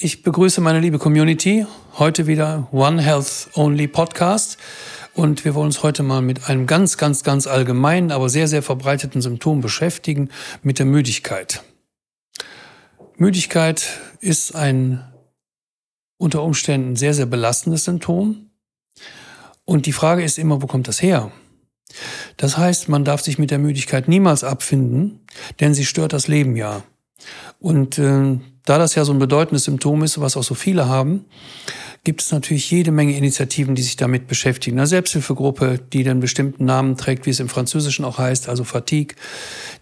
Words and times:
Ich 0.00 0.22
begrüße 0.22 0.60
meine 0.60 0.78
liebe 0.78 1.00
Community. 1.00 1.66
Heute 1.98 2.28
wieder 2.28 2.68
One 2.70 3.02
Health 3.02 3.50
Only 3.54 3.88
Podcast. 3.88 4.56
Und 5.12 5.44
wir 5.44 5.56
wollen 5.56 5.66
uns 5.66 5.82
heute 5.82 6.04
mal 6.04 6.22
mit 6.22 6.48
einem 6.48 6.68
ganz, 6.68 6.98
ganz, 6.98 7.24
ganz 7.24 7.48
allgemeinen, 7.48 8.12
aber 8.12 8.28
sehr, 8.28 8.46
sehr 8.46 8.62
verbreiteten 8.62 9.20
Symptom 9.20 9.60
beschäftigen, 9.60 10.28
mit 10.62 10.78
der 10.78 10.86
Müdigkeit. 10.86 11.64
Müdigkeit 13.16 13.98
ist 14.20 14.54
ein 14.54 15.04
unter 16.16 16.44
Umständen 16.44 16.94
sehr, 16.94 17.12
sehr 17.12 17.26
belastendes 17.26 17.82
Symptom. 17.82 18.52
Und 19.64 19.86
die 19.86 19.92
Frage 19.92 20.22
ist 20.22 20.38
immer, 20.38 20.62
wo 20.62 20.68
kommt 20.68 20.86
das 20.86 21.02
her? 21.02 21.32
Das 22.36 22.56
heißt, 22.56 22.88
man 22.88 23.04
darf 23.04 23.22
sich 23.22 23.36
mit 23.40 23.50
der 23.50 23.58
Müdigkeit 23.58 24.06
niemals 24.06 24.44
abfinden, 24.44 25.26
denn 25.58 25.74
sie 25.74 25.84
stört 25.84 26.12
das 26.12 26.28
Leben 26.28 26.54
ja. 26.54 26.84
Und 27.58 27.98
äh, 27.98 28.38
da 28.64 28.78
das 28.78 28.94
ja 28.94 29.04
so 29.04 29.12
ein 29.12 29.18
bedeutendes 29.18 29.64
Symptom 29.64 30.02
ist, 30.02 30.20
was 30.20 30.36
auch 30.36 30.42
so 30.42 30.54
viele 30.54 30.88
haben, 30.88 31.24
gibt 32.08 32.22
es 32.22 32.32
natürlich 32.32 32.70
jede 32.70 32.90
Menge 32.90 33.14
Initiativen, 33.14 33.74
die 33.74 33.82
sich 33.82 33.96
damit 33.96 34.28
beschäftigen. 34.28 34.78
Eine 34.78 34.86
Selbsthilfegruppe, 34.86 35.78
die 35.92 36.04
den 36.04 36.20
bestimmten 36.20 36.64
Namen 36.64 36.96
trägt, 36.96 37.26
wie 37.26 37.30
es 37.30 37.38
im 37.38 37.50
Französischen 37.50 38.02
auch 38.06 38.16
heißt, 38.16 38.48
also 38.48 38.64
Fatigue, 38.64 39.14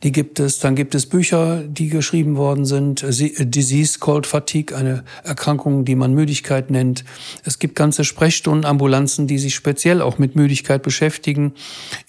die 0.02 0.10
gibt 0.10 0.40
es. 0.40 0.58
Dann 0.58 0.74
gibt 0.74 0.96
es 0.96 1.06
Bücher, 1.06 1.62
die 1.62 1.88
geschrieben 1.88 2.36
worden 2.36 2.64
sind. 2.64 3.06
Disease 3.08 4.00
called 4.00 4.26
Fatigue, 4.26 4.76
eine 4.76 5.04
Erkrankung, 5.22 5.84
die 5.84 5.94
man 5.94 6.14
Müdigkeit 6.14 6.68
nennt. 6.68 7.04
Es 7.44 7.60
gibt 7.60 7.76
ganze 7.76 8.02
Sprechstundenambulanzen, 8.02 9.28
die 9.28 9.38
sich 9.38 9.54
speziell 9.54 10.02
auch 10.02 10.18
mit 10.18 10.34
Müdigkeit 10.34 10.82
beschäftigen. 10.82 11.52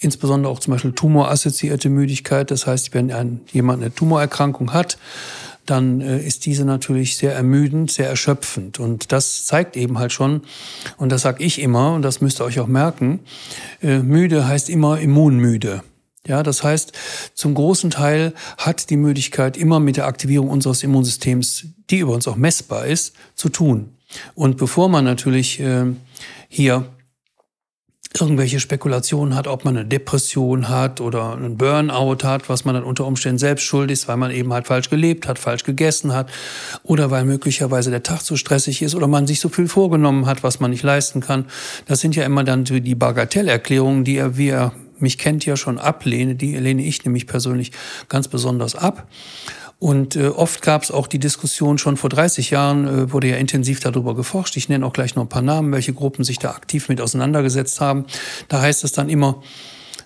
Insbesondere 0.00 0.52
auch 0.52 0.58
zum 0.58 0.72
Beispiel 0.72 0.94
tumorassoziierte 0.94 1.90
Müdigkeit. 1.90 2.50
Das 2.50 2.66
heißt, 2.66 2.92
wenn 2.92 3.12
ein, 3.12 3.42
jemand 3.52 3.84
eine 3.84 3.94
Tumorerkrankung 3.94 4.72
hat, 4.72 4.98
dann 5.70 6.00
äh, 6.00 6.18
ist 6.18 6.46
diese 6.46 6.64
natürlich 6.64 7.16
sehr 7.16 7.34
ermüdend, 7.34 7.90
sehr 7.90 8.08
erschöpfend. 8.08 8.78
Und 8.78 9.12
das 9.12 9.44
zeigt 9.44 9.76
eben 9.76 9.98
halt 9.98 10.12
schon, 10.12 10.42
und 10.96 11.12
das 11.12 11.22
sage 11.22 11.42
ich 11.44 11.60
immer, 11.60 11.94
und 11.94 12.02
das 12.02 12.20
müsst 12.20 12.40
ihr 12.40 12.44
euch 12.44 12.60
auch 12.60 12.66
merken, 12.66 13.20
äh, 13.82 13.98
müde 13.98 14.46
heißt 14.46 14.70
immer 14.70 15.00
immunmüde. 15.00 15.82
Ja, 16.26 16.42
das 16.42 16.62
heißt, 16.62 16.92
zum 17.34 17.54
großen 17.54 17.90
Teil 17.90 18.34
hat 18.58 18.90
die 18.90 18.96
Müdigkeit 18.96 19.56
immer 19.56 19.80
mit 19.80 19.96
der 19.96 20.06
Aktivierung 20.06 20.50
unseres 20.50 20.82
Immunsystems, 20.82 21.66
die 21.90 21.98
übrigens 21.98 22.28
auch 22.28 22.36
messbar 22.36 22.86
ist, 22.86 23.14
zu 23.34 23.48
tun. 23.48 23.96
Und 24.34 24.56
bevor 24.56 24.88
man 24.88 25.04
natürlich 25.04 25.60
äh, 25.60 25.86
hier 26.48 26.86
irgendwelche 28.20 28.60
Spekulationen 28.60 29.34
hat, 29.34 29.46
ob 29.46 29.64
man 29.64 29.76
eine 29.76 29.86
Depression 29.86 30.68
hat 30.68 31.00
oder 31.00 31.32
einen 31.32 31.56
Burnout 31.56 32.18
hat, 32.24 32.48
was 32.48 32.64
man 32.64 32.74
dann 32.74 32.84
unter 32.84 33.06
Umständen 33.06 33.38
selbst 33.38 33.64
schuld 33.64 33.90
ist, 33.90 34.08
weil 34.08 34.16
man 34.16 34.30
eben 34.30 34.52
halt 34.52 34.66
falsch 34.66 34.90
gelebt 34.90 35.28
hat, 35.28 35.38
falsch 35.38 35.64
gegessen 35.64 36.14
hat 36.14 36.30
oder 36.82 37.10
weil 37.10 37.24
möglicherweise 37.24 37.90
der 37.90 38.02
Tag 38.02 38.22
zu 38.22 38.36
stressig 38.36 38.82
ist 38.82 38.94
oder 38.94 39.06
man 39.06 39.26
sich 39.26 39.40
so 39.40 39.48
viel 39.48 39.68
vorgenommen 39.68 40.26
hat, 40.26 40.42
was 40.42 40.60
man 40.60 40.70
nicht 40.70 40.82
leisten 40.82 41.20
kann. 41.20 41.46
Das 41.86 42.00
sind 42.00 42.16
ja 42.16 42.24
immer 42.24 42.44
dann 42.44 42.64
die 42.64 42.94
Bagatellerklärungen, 42.94 44.04
die 44.04 44.16
er, 44.16 44.36
wie 44.36 44.48
er 44.48 44.72
mich 45.00 45.18
kennt, 45.18 45.46
ja 45.46 45.56
schon 45.56 45.78
ablehne. 45.78 46.34
Die 46.34 46.56
lehne 46.56 46.82
ich 46.82 47.04
nämlich 47.04 47.26
persönlich 47.26 47.72
ganz 48.08 48.28
besonders 48.28 48.74
ab. 48.74 49.06
Und 49.78 50.16
äh, 50.16 50.28
oft 50.28 50.62
gab 50.62 50.82
es 50.82 50.90
auch 50.90 51.06
die 51.06 51.20
Diskussion, 51.20 51.78
schon 51.78 51.96
vor 51.96 52.10
30 52.10 52.50
Jahren 52.50 52.86
äh, 52.86 53.12
wurde 53.12 53.28
ja 53.28 53.36
intensiv 53.36 53.78
darüber 53.78 54.16
geforscht. 54.16 54.56
Ich 54.56 54.68
nenne 54.68 54.84
auch 54.84 54.92
gleich 54.92 55.14
noch 55.14 55.22
ein 55.22 55.28
paar 55.28 55.42
Namen, 55.42 55.72
welche 55.72 55.92
Gruppen 55.92 56.24
sich 56.24 56.38
da 56.38 56.50
aktiv 56.50 56.88
mit 56.88 57.00
auseinandergesetzt 57.00 57.80
haben. 57.80 58.06
Da 58.48 58.60
heißt 58.60 58.82
es 58.82 58.90
dann 58.90 59.08
immer, 59.08 59.40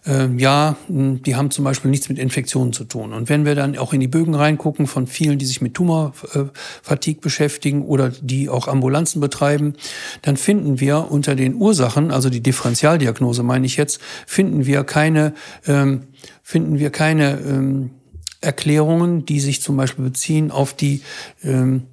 äh, 0.07 0.29
ja, 0.37 0.77
die 0.89 1.37
haben 1.37 1.51
zum 1.51 1.65
Beispiel 1.65 1.91
nichts 1.91 2.11
mit 2.11 2.19
Infektionen 2.19 2.75
zu 2.75 2.85
tun. 2.85 3.15
Und 3.15 3.31
wenn 3.31 3.47
wir 3.47 3.55
dann 3.55 3.79
auch 3.79 3.95
in 3.95 4.01
die 4.01 4.09
Bögen 4.09 4.35
reingucken 4.35 4.87
von 4.87 5.07
vielen, 5.07 5.39
die 5.39 5.47
sich 5.47 5.63
mit 5.63 5.73
Tumorfatigue 5.73 7.21
beschäftigen 7.23 7.87
oder 7.87 8.11
die 8.11 8.51
auch 8.51 8.69
Ambulanzen 8.69 9.21
betreiben, 9.21 9.75
dann 10.21 10.37
finden 10.37 10.81
wir 10.81 11.11
unter 11.11 11.35
den 11.35 11.55
Ursachen, 11.55 12.11
also 12.11 12.29
die 12.29 12.43
Differentialdiagnose 12.43 13.43
meine 13.43 13.65
ich 13.65 13.77
jetzt, 13.77 14.01
finden 14.27 14.67
wir 14.67 14.85
keine, 14.85 15.33
ähm, 15.67 16.09
finden 16.43 16.79
wir 16.79 16.91
keine 16.91 17.39
ähm, 17.39 17.91
Erklärungen, 18.43 19.25
die 19.25 19.41
sich 19.41 19.63
zum 19.63 19.77
Beispiel 19.77 20.05
beziehen 20.05 20.51
auf 20.51 20.75
die 20.75 21.03
ähm, 21.43 21.87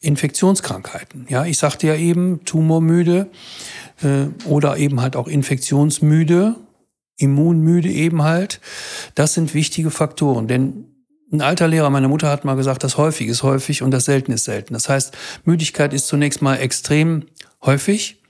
Infektionskrankheiten. 0.00 1.26
Ja, 1.28 1.44
ich 1.44 1.58
sagte 1.58 1.86
ja 1.86 1.94
eben 1.94 2.44
tumormüde 2.44 3.28
äh, 4.02 4.26
oder 4.46 4.76
eben 4.76 5.00
halt 5.00 5.16
auch 5.16 5.28
infektionsmüde, 5.28 6.56
immunmüde 7.18 7.88
eben 7.88 8.22
halt. 8.22 8.60
Das 9.14 9.34
sind 9.34 9.54
wichtige 9.54 9.90
Faktoren, 9.90 10.48
denn 10.48 10.86
ein 11.32 11.40
alter 11.40 11.68
Lehrer 11.68 11.88
meiner 11.88 12.08
Mutter 12.08 12.28
hat 12.28 12.44
mal 12.44 12.56
gesagt, 12.56 12.84
das 12.84 12.98
häufig 12.98 13.28
ist 13.28 13.42
häufig 13.42 13.82
und 13.82 13.90
das 13.90 14.04
selten 14.04 14.32
ist 14.32 14.44
selten. 14.44 14.74
Das 14.74 14.88
heißt, 14.88 15.16
Müdigkeit 15.44 15.94
ist 15.94 16.08
zunächst 16.08 16.42
mal 16.42 16.56
extrem 16.56 17.24
häufig 17.64 18.21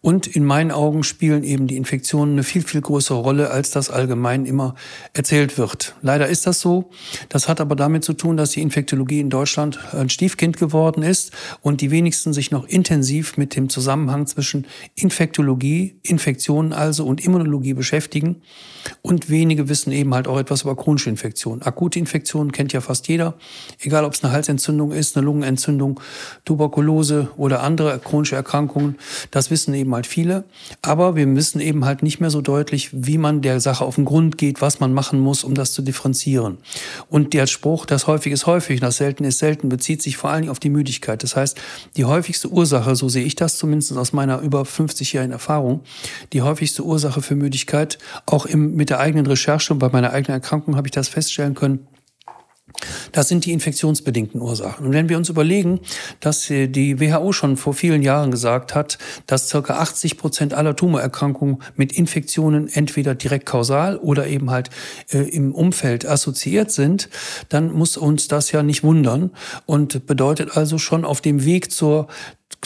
und 0.00 0.26
in 0.26 0.44
meinen 0.44 0.70
Augen 0.70 1.02
spielen 1.02 1.44
eben 1.44 1.66
die 1.66 1.76
Infektionen 1.76 2.34
eine 2.34 2.42
viel, 2.42 2.62
viel 2.62 2.80
größere 2.80 3.18
Rolle, 3.18 3.50
als 3.50 3.70
das 3.70 3.90
allgemein 3.90 4.46
immer 4.46 4.74
erzählt 5.12 5.58
wird. 5.58 5.94
Leider 6.02 6.28
ist 6.28 6.46
das 6.46 6.60
so. 6.60 6.90
Das 7.28 7.48
hat 7.48 7.60
aber 7.60 7.76
damit 7.76 8.04
zu 8.04 8.12
tun, 8.12 8.36
dass 8.36 8.50
die 8.50 8.62
Infektologie 8.62 9.20
in 9.20 9.30
Deutschland 9.30 9.78
ein 9.94 10.10
Stiefkind 10.10 10.58
geworden 10.58 11.02
ist 11.02 11.32
und 11.62 11.80
die 11.80 11.90
wenigsten 11.90 12.32
sich 12.32 12.50
noch 12.50 12.66
intensiv 12.66 13.36
mit 13.36 13.56
dem 13.56 13.68
Zusammenhang 13.68 14.26
zwischen 14.26 14.66
Infektologie, 14.94 15.98
Infektionen 16.02 16.72
also 16.72 17.06
und 17.06 17.24
Immunologie 17.24 17.74
beschäftigen. 17.74 18.42
Und 19.00 19.30
wenige 19.30 19.70
wissen 19.70 19.92
eben 19.92 20.14
halt 20.14 20.28
auch 20.28 20.38
etwas 20.38 20.62
über 20.62 20.76
chronische 20.76 21.08
Infektionen. 21.08 21.62
Akute 21.62 21.98
Infektionen 21.98 22.52
kennt 22.52 22.74
ja 22.74 22.82
fast 22.82 23.08
jeder. 23.08 23.34
Egal, 23.80 24.04
ob 24.04 24.12
es 24.12 24.22
eine 24.22 24.32
Halsentzündung 24.32 24.92
ist, 24.92 25.16
eine 25.16 25.24
Lungenentzündung, 25.24 26.00
Tuberkulose 26.44 27.30
oder 27.38 27.62
andere 27.62 27.98
chronische 27.98 28.36
Erkrankungen. 28.36 28.96
Das 29.30 29.50
wissen 29.50 29.63
wissen 29.64 29.74
eben 29.74 29.94
halt 29.94 30.06
viele. 30.06 30.44
Aber 30.82 31.16
wir 31.16 31.26
wissen 31.34 31.60
eben 31.60 31.86
halt 31.86 32.02
nicht 32.02 32.20
mehr 32.20 32.30
so 32.30 32.42
deutlich, 32.42 32.90
wie 32.92 33.16
man 33.16 33.40
der 33.40 33.60
Sache 33.60 33.84
auf 33.84 33.94
den 33.94 34.04
Grund 34.04 34.36
geht, 34.36 34.60
was 34.60 34.78
man 34.78 34.92
machen 34.92 35.18
muss, 35.20 35.42
um 35.42 35.54
das 35.54 35.72
zu 35.72 35.80
differenzieren. 35.80 36.58
Und 37.08 37.32
der 37.32 37.46
Spruch, 37.46 37.86
das 37.86 38.06
häufig 38.06 38.32
ist 38.32 38.46
häufig, 38.46 38.80
das 38.80 38.98
selten 38.98 39.24
ist 39.24 39.38
selten, 39.38 39.70
bezieht 39.70 40.02
sich 40.02 40.18
vor 40.18 40.34
Dingen 40.34 40.50
auf 40.50 40.60
die 40.60 40.68
Müdigkeit. 40.68 41.22
Das 41.22 41.34
heißt, 41.34 41.58
die 41.96 42.04
häufigste 42.04 42.50
Ursache, 42.50 42.94
so 42.94 43.08
sehe 43.08 43.24
ich 43.24 43.36
das 43.36 43.56
zumindest 43.56 43.96
aus 43.96 44.12
meiner 44.12 44.40
über 44.40 44.62
50-jährigen 44.62 45.32
Erfahrung, 45.32 45.80
die 46.32 46.42
häufigste 46.42 46.84
Ursache 46.84 47.22
für 47.22 47.36
Müdigkeit, 47.36 47.98
auch 48.26 48.44
im, 48.44 48.74
mit 48.74 48.90
der 48.90 49.00
eigenen 49.00 49.26
Recherche 49.26 49.72
und 49.72 49.78
bei 49.78 49.88
meiner 49.88 50.12
eigenen 50.12 50.34
Erkrankung 50.34 50.76
habe 50.76 50.88
ich 50.88 50.92
das 50.92 51.08
feststellen 51.08 51.54
können, 51.54 51.86
das 53.12 53.28
sind 53.28 53.44
die 53.44 53.52
infektionsbedingten 53.52 54.40
Ursachen. 54.40 54.86
Und 54.86 54.92
wenn 54.92 55.08
wir 55.08 55.16
uns 55.16 55.28
überlegen, 55.28 55.80
dass 56.20 56.46
die 56.46 57.00
WHO 57.00 57.32
schon 57.32 57.56
vor 57.56 57.74
vielen 57.74 58.02
Jahren 58.02 58.30
gesagt 58.30 58.74
hat, 58.74 58.98
dass 59.26 59.48
circa 59.48 59.74
80 59.74 60.18
Prozent 60.18 60.54
aller 60.54 60.76
Tumorerkrankungen 60.76 61.58
mit 61.76 61.92
Infektionen 61.92 62.68
entweder 62.68 63.14
direkt 63.14 63.46
kausal 63.46 63.96
oder 63.96 64.26
eben 64.26 64.50
halt 64.50 64.70
äh, 65.12 65.18
im 65.18 65.54
Umfeld 65.54 66.06
assoziiert 66.06 66.70
sind, 66.70 67.08
dann 67.48 67.72
muss 67.72 67.96
uns 67.96 68.28
das 68.28 68.52
ja 68.52 68.62
nicht 68.62 68.82
wundern 68.82 69.30
und 69.66 70.06
bedeutet 70.06 70.56
also 70.56 70.78
schon 70.78 71.04
auf 71.04 71.20
dem 71.20 71.44
Weg 71.44 71.70
zur 71.70 72.08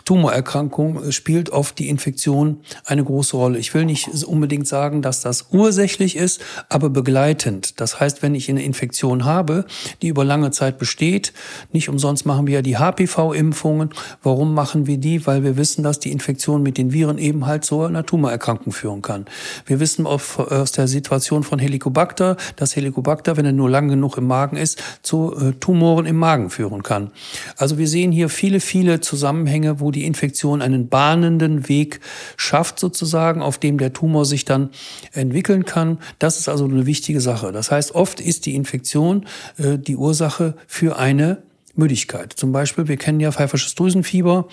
Tumorerkrankung 0.09 1.11
spielt 1.11 1.51
oft 1.51 1.79
die 1.79 1.89
Infektion 1.89 2.61
eine 2.85 3.05
große 3.05 3.37
Rolle. 3.37 3.59
Ich 3.59 3.75
will 3.75 3.85
nicht 3.85 4.09
unbedingt 4.25 4.67
sagen, 4.67 5.03
dass 5.03 5.21
das 5.21 5.49
ursächlich 5.51 6.17
ist, 6.17 6.41
aber 6.69 6.91
begleitend. 6.91 7.81
Das 7.81 8.01
heißt, 8.01 8.23
wenn 8.23 8.35
ich 8.35 8.49
eine 8.49 8.63
Infektion 8.63 9.25
habe, 9.25 9.67
die 10.03 10.09
über 10.09 10.25
lange 10.25 10.51
Zeit 10.51 10.79
besteht, 10.79 11.33
nicht 11.73 11.89
umsonst 11.89 12.27
machen 12.27 12.47
wir 12.47 12.55
ja 12.55 12.63
die 12.63 12.79
HPV-Impfungen. 12.79 13.91
Warum 14.23 14.55
machen 14.55 14.87
wir 14.87 14.99
die? 14.99 15.27
Weil 15.27 15.43
wir 15.43 15.57
wissen, 15.57 15.83
dass 15.83 15.99
die 15.99 16.13
Infektion 16.13 16.63
mit 16.63 16.79
den 16.79 16.93
Viren 16.93 17.19
eben 17.19 17.47
halt 17.47 17.65
zu 17.65 17.83
einer 17.83 18.07
Tumorerkrankung 18.07 18.73
führen 18.73 19.03
kann. 19.03 19.27
Wir 19.67 19.81
wissen 19.81 20.07
aus 20.07 20.73
der 20.73 20.89
Situation 20.89 21.43
von 21.43 21.59
Helicobacter, 21.59 22.37
dass 22.57 22.77
Helicobacter, 22.77 23.37
wenn 23.37 23.45
er 23.45 23.53
nur 23.53 23.69
lang 23.69 23.89
genug 23.89 24.17
im 24.17 24.27
Magen 24.27 24.57
ist, 24.57 24.83
zu 25.03 25.37
äh, 25.37 25.53
Tumoren 25.53 26.07
im 26.07 26.17
Magen 26.17 26.51
führen 26.51 26.83
kann. 26.83 27.11
Also 27.57 27.79
wir 27.79 27.89
sehen 27.89 28.13
hier 28.13 28.29
viele, 28.29 28.61
viele 28.61 29.01
Zusammenhänge, 29.01 29.81
wo 29.81 29.89
wo 29.89 29.91
die 29.99 30.07
Infektion 30.07 30.63
einen 30.63 30.89
bahnenden 30.89 31.69
Weg 31.69 31.99
schafft 32.37 32.79
sozusagen, 32.79 33.43
auf 33.43 33.59
dem 33.59 33.79
der 33.79 33.93
Tumor 33.93 34.25
sich 34.25 34.45
dann 34.45 34.71
entwickeln 35.13 35.65
kann. 35.65 35.99
Das 36.21 36.39
ist 36.39 36.49
also 36.49 36.67
eine 36.67 36.87
wichtige 36.87 37.21
Sache. 37.21 37.51
Das 37.51 37.73
heißt, 37.73 37.97
oft 37.97 38.21
ist 38.21 38.47
die 38.47 38.55
Infektion 38.55 39.27
äh, 39.57 39.77
die 39.77 39.97
Ursache 39.97 40.55
für 40.69 40.99
eine 40.99 41.43
Müdigkeit. 41.75 42.33
Zum 42.33 42.53
Beispiel, 42.53 42.89
wir 42.89 42.97
kennen 42.97 43.21
ja 43.21 43.33
pfeifersches 43.33 43.75
Drüsenfieber. 43.75 44.49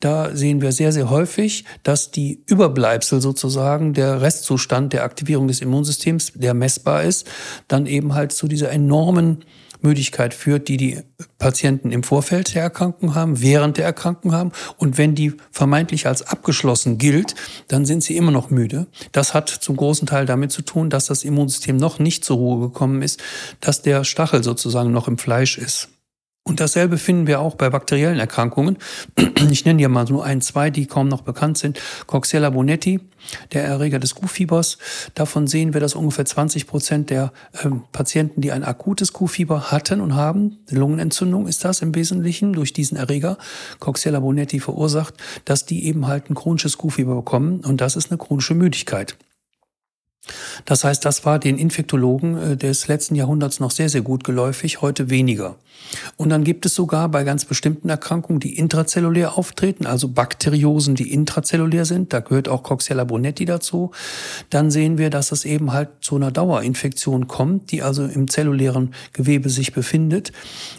Da 0.00 0.34
sehen 0.34 0.60
wir 0.60 0.72
sehr, 0.72 0.92
sehr 0.92 1.10
häufig, 1.10 1.64
dass 1.82 2.10
die 2.10 2.42
Überbleibsel 2.46 3.20
sozusagen, 3.20 3.92
der 3.92 4.22
Restzustand 4.22 4.92
der 4.92 5.04
Aktivierung 5.04 5.48
des 5.48 5.60
Immunsystems, 5.60 6.32
der 6.34 6.54
messbar 6.54 7.04
ist, 7.04 7.28
dann 7.68 7.86
eben 7.86 8.14
halt 8.14 8.32
zu 8.32 8.48
dieser 8.48 8.70
enormen 8.70 9.44
Müdigkeit 9.82 10.34
führt, 10.34 10.68
die 10.68 10.76
die 10.76 10.98
Patienten 11.38 11.90
im 11.90 12.02
Vorfeld 12.02 12.54
der 12.54 12.62
Erkrankung 12.62 13.14
haben, 13.14 13.40
während 13.40 13.76
der 13.76 13.84
Erkrankung 13.84 14.32
haben. 14.32 14.52
Und 14.76 14.98
wenn 14.98 15.14
die 15.14 15.34
vermeintlich 15.50 16.06
als 16.06 16.22
abgeschlossen 16.22 16.98
gilt, 16.98 17.34
dann 17.68 17.84
sind 17.84 18.02
sie 18.02 18.16
immer 18.16 18.30
noch 18.30 18.50
müde. 18.50 18.86
Das 19.12 19.34
hat 19.34 19.48
zum 19.48 19.76
großen 19.76 20.06
Teil 20.06 20.26
damit 20.26 20.52
zu 20.52 20.62
tun, 20.62 20.90
dass 20.90 21.06
das 21.06 21.24
Immunsystem 21.24 21.76
noch 21.76 21.98
nicht 21.98 22.24
zur 22.24 22.36
Ruhe 22.36 22.60
gekommen 22.68 23.02
ist, 23.02 23.20
dass 23.60 23.82
der 23.82 24.04
Stachel 24.04 24.42
sozusagen 24.42 24.92
noch 24.92 25.08
im 25.08 25.18
Fleisch 25.18 25.58
ist. 25.58 25.88
Und 26.50 26.58
dasselbe 26.58 26.98
finden 26.98 27.28
wir 27.28 27.38
auch 27.38 27.54
bei 27.54 27.70
bakteriellen 27.70 28.18
Erkrankungen. 28.18 28.76
Ich 29.50 29.64
nenne 29.64 29.78
dir 29.78 29.88
mal 29.88 30.04
nur 30.04 30.24
ein, 30.24 30.42
zwei, 30.42 30.70
die 30.70 30.86
kaum 30.86 31.08
noch 31.08 31.22
bekannt 31.22 31.56
sind. 31.56 31.80
Coxiella 32.06 32.50
bonetti, 32.50 33.00
der 33.52 33.64
Erreger 33.64 33.98
des 33.98 34.14
Kuhfiebers. 34.14 34.78
Davon 35.14 35.46
sehen 35.46 35.72
wir, 35.72 35.80
dass 35.80 35.94
ungefähr 35.94 36.24
20 36.24 36.66
Prozent 36.66 37.10
der 37.10 37.32
äh, 37.52 37.68
Patienten, 37.92 38.42
die 38.42 38.52
ein 38.52 38.64
akutes 38.64 39.12
Kuhfieber 39.12 39.70
hatten 39.70 40.00
und 40.00 40.14
haben, 40.14 40.58
Lungenentzündung 40.68 41.46
ist 41.46 41.64
das 41.64 41.82
im 41.82 41.94
Wesentlichen 41.94 42.52
durch 42.52 42.72
diesen 42.72 42.96
Erreger, 42.98 43.38
Coxiella 43.78 44.20
bonetti 44.20 44.60
verursacht, 44.60 45.14
dass 45.44 45.64
die 45.64 45.86
eben 45.86 46.06
halt 46.06 46.30
ein 46.30 46.34
chronisches 46.34 46.76
Kuhfieber 46.76 47.14
bekommen. 47.14 47.60
Und 47.60 47.80
das 47.80 47.96
ist 47.96 48.10
eine 48.10 48.18
chronische 48.18 48.54
Müdigkeit. 48.54 49.16
Das 50.64 50.84
heißt, 50.84 51.04
das 51.04 51.24
war 51.24 51.38
den 51.38 51.58
Infektologen 51.58 52.36
äh, 52.36 52.56
des 52.56 52.88
letzten 52.88 53.14
Jahrhunderts 53.14 53.60
noch 53.60 53.70
sehr, 53.70 53.88
sehr 53.88 54.02
gut 54.02 54.24
geläufig, 54.24 54.82
heute 54.82 55.10
weniger. 55.10 55.56
Und 56.16 56.28
dann 56.28 56.44
gibt 56.44 56.66
es 56.66 56.74
sogar 56.74 57.08
bei 57.08 57.24
ganz 57.24 57.44
bestimmten 57.44 57.88
Erkrankungen, 57.88 58.38
die 58.38 58.56
intrazellulär 58.56 59.36
auftreten, 59.36 59.86
also 59.86 60.08
Bakteriosen, 60.08 60.94
die 60.94 61.12
intrazellulär 61.12 61.84
sind, 61.84 62.12
da 62.12 62.20
gehört 62.20 62.48
auch 62.48 62.62
Coxiella 62.62 63.04
bonetti 63.04 63.44
dazu, 63.44 63.90
dann 64.50 64.70
sehen 64.70 64.98
wir, 64.98 65.10
dass 65.10 65.32
es 65.32 65.44
eben 65.44 65.72
halt 65.72 65.88
zu 66.00 66.16
einer 66.16 66.30
Dauerinfektion 66.30 67.26
kommt, 67.28 67.72
die 67.72 67.82
also 67.82 68.04
im 68.04 68.28
zellulären 68.28 68.94
Gewebe 69.12 69.48
sich 69.48 69.72
befindet 69.72 70.32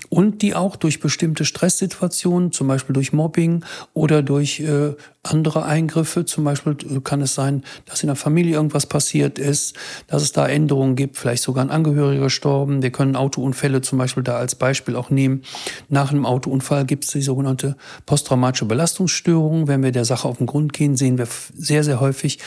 und 0.09 0.41
die 0.41 0.55
auch 0.55 0.75
durch 0.75 0.99
bestimmte 0.99 1.45
Stresssituationen, 1.45 2.51
zum 2.51 2.67
Beispiel 2.67 2.93
durch 2.93 3.11
Mobbing 3.11 3.65
oder 3.93 4.21
durch 4.21 4.59
äh, 4.59 4.93
andere 5.23 5.65
Eingriffe, 5.65 6.25
zum 6.25 6.43
Beispiel 6.43 6.75
äh, 6.89 6.99
kann 6.99 7.21
es 7.21 7.35
sein, 7.35 7.63
dass 7.85 8.01
in 8.01 8.07
der 8.07 8.15
Familie 8.15 8.55
irgendwas 8.55 8.87
passiert 8.87 9.37
ist, 9.37 9.75
dass 10.07 10.23
es 10.23 10.31
da 10.31 10.47
Änderungen 10.47 10.95
gibt, 10.95 11.17
vielleicht 11.17 11.43
sogar 11.43 11.63
ein 11.63 11.69
Angehöriger 11.69 12.23
gestorben. 12.23 12.81
Wir 12.81 12.91
können 12.91 13.15
Autounfälle 13.15 13.81
zum 13.81 13.99
Beispiel 13.99 14.23
da 14.23 14.37
als 14.37 14.55
Beispiel 14.55 14.95
auch 14.95 15.11
nehmen. 15.11 15.43
Nach 15.89 16.11
einem 16.11 16.25
Autounfall 16.25 16.85
gibt 16.85 17.05
es 17.05 17.11
die 17.11 17.21
sogenannte 17.21 17.77
posttraumatische 18.07 18.65
Belastungsstörung. 18.65 19.67
Wenn 19.67 19.83
wir 19.83 19.91
der 19.91 20.05
Sache 20.05 20.27
auf 20.27 20.37
den 20.37 20.47
Grund 20.47 20.73
gehen, 20.73 20.95
sehen 20.95 21.19
wir 21.19 21.27
sehr, 21.55 21.83
sehr 21.83 21.99
häufig, 21.99 22.39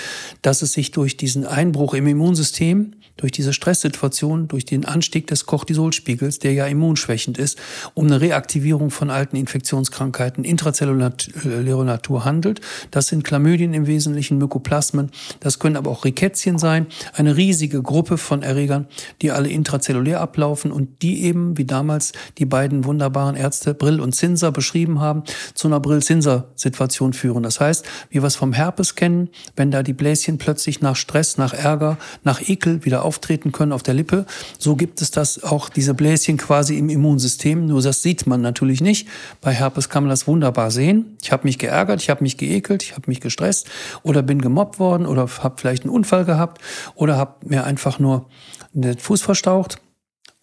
dass 0.42 0.62
es 0.62 0.72
sich 0.72 0.90
durch 0.90 1.16
diesen 1.16 1.46
Einbruch 1.46 1.94
im 1.94 2.08
Immunsystem 2.08 2.94
durch 3.16 3.32
diese 3.32 3.52
Stresssituation, 3.52 4.48
durch 4.48 4.64
den 4.64 4.84
Anstieg 4.84 5.26
des 5.26 5.46
Cortisolspiegels, 5.46 6.38
der 6.40 6.52
ja 6.52 6.66
immunschwächend 6.66 7.38
ist, 7.38 7.58
um 7.94 8.06
eine 8.06 8.20
Reaktivierung 8.20 8.90
von 8.90 9.10
alten 9.10 9.36
Infektionskrankheiten 9.36 10.44
intrazellulärer 10.44 11.84
Natur 11.84 12.24
handelt. 12.24 12.60
Das 12.90 13.06
sind 13.06 13.24
Chlamydien 13.24 13.72
im 13.74 13.86
Wesentlichen, 13.86 14.38
Mykoplasmen. 14.38 15.10
Das 15.40 15.58
können 15.58 15.76
aber 15.76 15.90
auch 15.90 16.04
Rickettien 16.04 16.58
sein. 16.58 16.86
Eine 17.12 17.36
riesige 17.36 17.82
Gruppe 17.82 18.18
von 18.18 18.42
Erregern, 18.42 18.86
die 19.22 19.30
alle 19.30 19.48
intrazellulär 19.48 20.20
ablaufen 20.20 20.72
und 20.72 21.02
die 21.02 21.22
eben, 21.24 21.56
wie 21.56 21.64
damals 21.64 22.12
die 22.38 22.46
beiden 22.46 22.84
wunderbaren 22.84 23.36
Ärzte 23.36 23.74
Brill 23.74 24.00
und 24.00 24.14
Zinser 24.14 24.50
beschrieben 24.50 25.00
haben, 25.00 25.22
zu 25.54 25.68
einer 25.68 25.80
Brill-Zinser-Situation 25.80 27.12
führen. 27.12 27.42
Das 27.42 27.60
heißt, 27.60 27.86
wie 28.10 28.22
wir 28.22 28.26
es 28.26 28.36
vom 28.36 28.52
Herpes 28.52 28.94
kennen, 28.94 29.28
wenn 29.56 29.70
da 29.70 29.82
die 29.82 29.92
Bläschen 29.92 30.38
plötzlich 30.38 30.80
nach 30.80 30.96
Stress, 30.96 31.38
nach 31.38 31.52
Ärger, 31.52 31.98
nach 32.24 32.40
Ekel 32.48 32.84
wieder 32.84 33.03
auftreten 33.04 33.52
können 33.52 33.72
auf 33.72 33.82
der 33.82 33.94
Lippe. 33.94 34.26
So 34.58 34.76
gibt 34.76 35.00
es 35.00 35.10
das 35.10 35.42
auch, 35.42 35.68
diese 35.68 35.94
Bläschen 35.94 36.36
quasi 36.36 36.78
im 36.78 36.88
Immunsystem. 36.88 37.66
Nur 37.66 37.82
das 37.82 38.02
sieht 38.02 38.26
man 38.26 38.40
natürlich 38.40 38.80
nicht. 38.80 39.08
Bei 39.40 39.52
Herpes 39.52 39.88
kann 39.88 40.04
man 40.04 40.10
das 40.10 40.26
wunderbar 40.26 40.70
sehen. 40.70 41.16
Ich 41.22 41.32
habe 41.32 41.44
mich 41.44 41.58
geärgert, 41.58 42.02
ich 42.02 42.10
habe 42.10 42.22
mich 42.22 42.36
geekelt, 42.36 42.82
ich 42.82 42.92
habe 42.92 43.04
mich 43.06 43.20
gestresst 43.20 43.68
oder 44.02 44.22
bin 44.22 44.40
gemobbt 44.40 44.78
worden 44.78 45.06
oder 45.06 45.28
habe 45.40 45.56
vielleicht 45.58 45.84
einen 45.84 45.92
Unfall 45.92 46.24
gehabt 46.24 46.60
oder 46.94 47.16
habe 47.16 47.46
mir 47.46 47.64
einfach 47.64 47.98
nur 47.98 48.26
den 48.72 48.98
Fuß 48.98 49.22
verstaucht. 49.22 49.78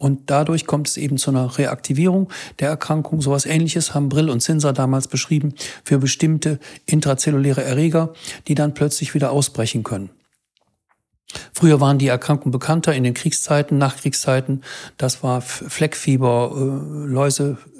Und 0.01 0.31
dadurch 0.31 0.65
kommt 0.65 0.87
es 0.87 0.97
eben 0.97 1.17
zu 1.19 1.29
einer 1.29 1.59
Reaktivierung 1.59 2.29
der 2.59 2.69
Erkrankung. 2.69 3.21
Sowas 3.21 3.45
ähnliches 3.45 3.93
haben 3.93 4.09
Brill 4.09 4.31
und 4.31 4.41
Zinser 4.41 4.73
damals 4.73 5.07
beschrieben 5.07 5.53
für 5.83 5.99
bestimmte 5.99 6.59
intrazelluläre 6.87 7.63
Erreger, 7.63 8.11
die 8.47 8.55
dann 8.55 8.73
plötzlich 8.73 9.13
wieder 9.13 9.31
ausbrechen 9.31 9.83
können. 9.83 10.09
Früher 11.53 11.79
waren 11.79 11.97
die 11.97 12.07
Erkrankungen 12.07 12.51
bekannter 12.51 12.93
in 12.93 13.03
den 13.03 13.13
Kriegszeiten, 13.13 13.77
Nachkriegszeiten. 13.77 14.63
Das 14.97 15.23
war 15.23 15.41
Fleckfieber, 15.41 16.51
äh, 16.55 17.07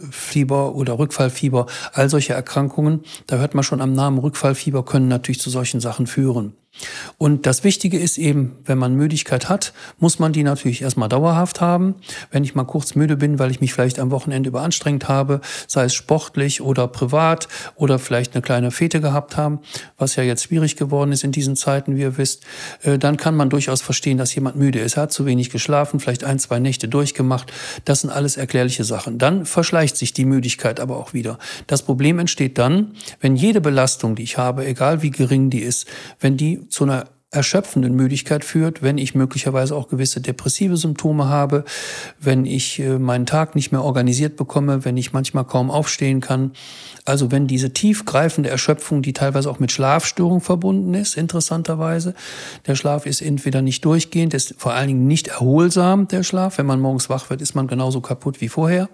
Läusefieber 0.02 0.76
oder 0.76 0.98
Rückfallfieber, 0.98 1.66
all 1.94 2.10
solche 2.10 2.34
Erkrankungen. 2.34 3.02
Da 3.28 3.38
hört 3.38 3.56
man 3.56 3.64
schon 3.64 3.82
am 3.82 3.94
Namen 3.94 4.18
Rückfallfieber 4.20 4.84
können 4.86 5.08
natürlich 5.08 5.40
zu 5.40 5.50
solchen 5.50 5.80
Sachen 5.80 6.08
führen. 6.08 6.56
Und 7.18 7.46
das 7.46 7.64
Wichtige 7.64 8.00
ist 8.00 8.18
eben, 8.18 8.58
wenn 8.64 8.78
man 8.78 8.96
Müdigkeit 8.96 9.50
hat, 9.50 9.74
muss 10.00 10.20
man 10.20 10.32
die 10.32 10.44
natürlich 10.44 10.82
erstmal 10.82 11.10
dauerhaft 11.10 11.60
haben. 11.60 11.96
Wenn 12.32 12.46
ich 12.46 12.56
mal 12.56 12.64
kurz 12.64 12.96
müde 12.96 13.18
bin, 13.18 13.40
weil 13.40 13.52
ich 13.52 13.60
mich 13.60 13.74
vielleicht 13.74 14.00
am 14.00 14.10
Wochenende 14.10 14.48
überanstrengt 14.48 15.10
habe, 15.10 15.42
sei 15.68 15.86
es 15.86 15.94
sportlich 15.94 16.62
oder 16.62 16.88
privat 16.88 17.50
oder 17.76 18.00
vielleicht 18.00 18.34
eine 18.34 18.42
kleine 18.42 18.72
Fete 18.72 19.02
gehabt 19.02 19.36
haben, 19.36 19.60
was 19.98 20.16
ja 20.16 20.24
jetzt 20.24 20.46
schwierig 20.46 20.78
geworden 20.78 21.12
ist 21.12 21.26
in 21.26 21.34
diesen 21.34 21.58
Zeiten, 21.58 21.98
wie 21.98 22.02
ihr 22.02 22.18
wisst, 22.18 22.44
äh, 22.84 22.98
dann 22.98 23.18
kann 23.18 23.36
man 23.36 23.50
durchaus 23.50 23.82
verstehen, 23.82 24.18
dass 24.18 24.34
jemand 24.34 24.56
müde 24.56 24.80
ist. 24.80 24.96
Er 24.96 25.04
hat 25.04 25.12
zu 25.12 25.26
wenig 25.26 25.50
geschlafen, 25.50 26.00
vielleicht 26.00 26.24
ein, 26.24 26.40
zwei 26.40 26.60
Nächte 26.60 26.88
durchgemacht. 26.88 27.52
Das 27.84 28.02
sind 28.02 28.12
alles 28.12 28.38
erklärliche 28.38 28.86
Sachen. 28.86 29.18
Dann 29.18 29.46
verschleicht 29.46 29.91
sich 29.98 30.14
die 30.14 30.26
Müdigkeit 30.26 30.80
aber 30.80 30.98
auch 30.98 31.14
wieder. 31.14 31.38
Das 31.68 31.84
Problem 31.84 32.20
entsteht 32.20 32.58
dann, 32.58 32.94
wenn 33.20 33.36
jede 33.36 33.62
Belastung, 33.62 34.16
die 34.16 34.24
ich 34.24 34.38
habe, 34.38 34.66
egal 34.66 35.02
wie 35.02 35.12
gering 35.12 35.50
die 35.50 35.62
ist, 35.62 35.88
wenn 36.20 36.38
die 36.38 36.68
zu 36.70 36.84
einer 36.84 37.06
erschöpfenden 37.32 37.96
Müdigkeit 37.96 38.44
führt, 38.44 38.84
wenn 38.84 38.98
ich 38.98 39.16
möglicherweise 39.16 39.74
auch 39.74 39.88
gewisse 39.88 40.20
depressive 40.20 40.76
Symptome 40.76 41.30
habe, 41.30 41.64
wenn 42.20 42.46
ich 42.46 42.80
äh, 42.80 43.00
meinen 43.00 43.26
Tag 43.26 43.56
nicht 43.56 43.72
mehr 43.72 43.84
organisiert 43.84 44.36
bekomme, 44.36 44.84
wenn 44.84 44.98
ich 44.98 45.14
manchmal 45.14 45.46
kaum 45.46 45.72
aufstehen 45.72 46.20
kann. 46.20 46.52
Also 47.06 47.32
wenn 47.32 47.48
diese 47.48 47.72
tiefgreifende 47.72 48.50
Erschöpfung, 48.50 49.02
die 49.02 49.14
teilweise 49.14 49.50
auch 49.50 49.60
mit 49.60 49.72
Schlafstörung 49.72 50.42
verbunden 50.42 50.94
ist, 50.94 51.16
interessanterweise, 51.16 52.16
der 52.68 52.76
Schlaf 52.76 53.06
ist 53.06 53.22
entweder 53.22 53.62
nicht 53.62 53.86
durchgehend, 53.86 54.34
ist 54.34 54.56
vor 54.58 54.74
allen 54.74 54.90
Dingen 54.90 55.08
nicht 55.08 55.30
erholsam, 55.30 56.10
der 56.10 56.24
Schlaf. 56.24 56.58
Wenn 56.58 56.66
man 56.66 56.82
morgens 56.82 57.10
wach 57.10 57.30
wird, 57.30 57.42
ist 57.42 57.56
man 57.56 57.68
genauso 57.68 58.02
kaputt 58.02 58.42
wie 58.42 58.50
vorher. 58.50 58.90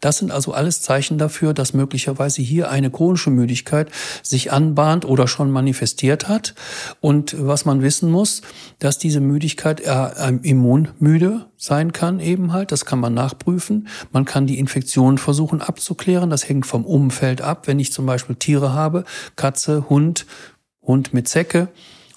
Das 0.00 0.18
sind 0.18 0.30
also 0.30 0.52
alles 0.52 0.82
Zeichen 0.82 1.16
dafür, 1.16 1.54
dass 1.54 1.72
möglicherweise 1.72 2.42
hier 2.42 2.70
eine 2.70 2.90
chronische 2.90 3.30
Müdigkeit 3.30 3.88
sich 4.22 4.52
anbahnt 4.52 5.04
oder 5.04 5.26
schon 5.28 5.50
manifestiert 5.50 6.28
hat. 6.28 6.54
Und 7.00 7.34
was 7.38 7.53
man 7.64 7.82
wissen 7.82 8.10
muss, 8.10 8.42
dass 8.80 8.98
diese 8.98 9.20
Müdigkeit 9.20 9.80
äh, 9.80 10.30
immunmüde 10.42 11.46
sein 11.56 11.92
kann 11.92 12.18
eben 12.20 12.52
halt. 12.52 12.72
Das 12.72 12.84
kann 12.84 12.98
man 12.98 13.14
nachprüfen. 13.14 13.88
Man 14.10 14.24
kann 14.24 14.46
die 14.46 14.58
Infektion 14.58 15.18
versuchen 15.18 15.62
abzuklären. 15.62 16.30
Das 16.30 16.48
hängt 16.48 16.66
vom 16.66 16.84
Umfeld 16.84 17.40
ab. 17.40 17.66
Wenn 17.68 17.78
ich 17.78 17.92
zum 17.92 18.06
Beispiel 18.06 18.36
Tiere 18.36 18.72
habe, 18.72 19.04
Katze, 19.36 19.88
Hund, 19.88 20.26
Hund 20.82 21.14
mit 21.14 21.28
Zecke, 21.28 21.68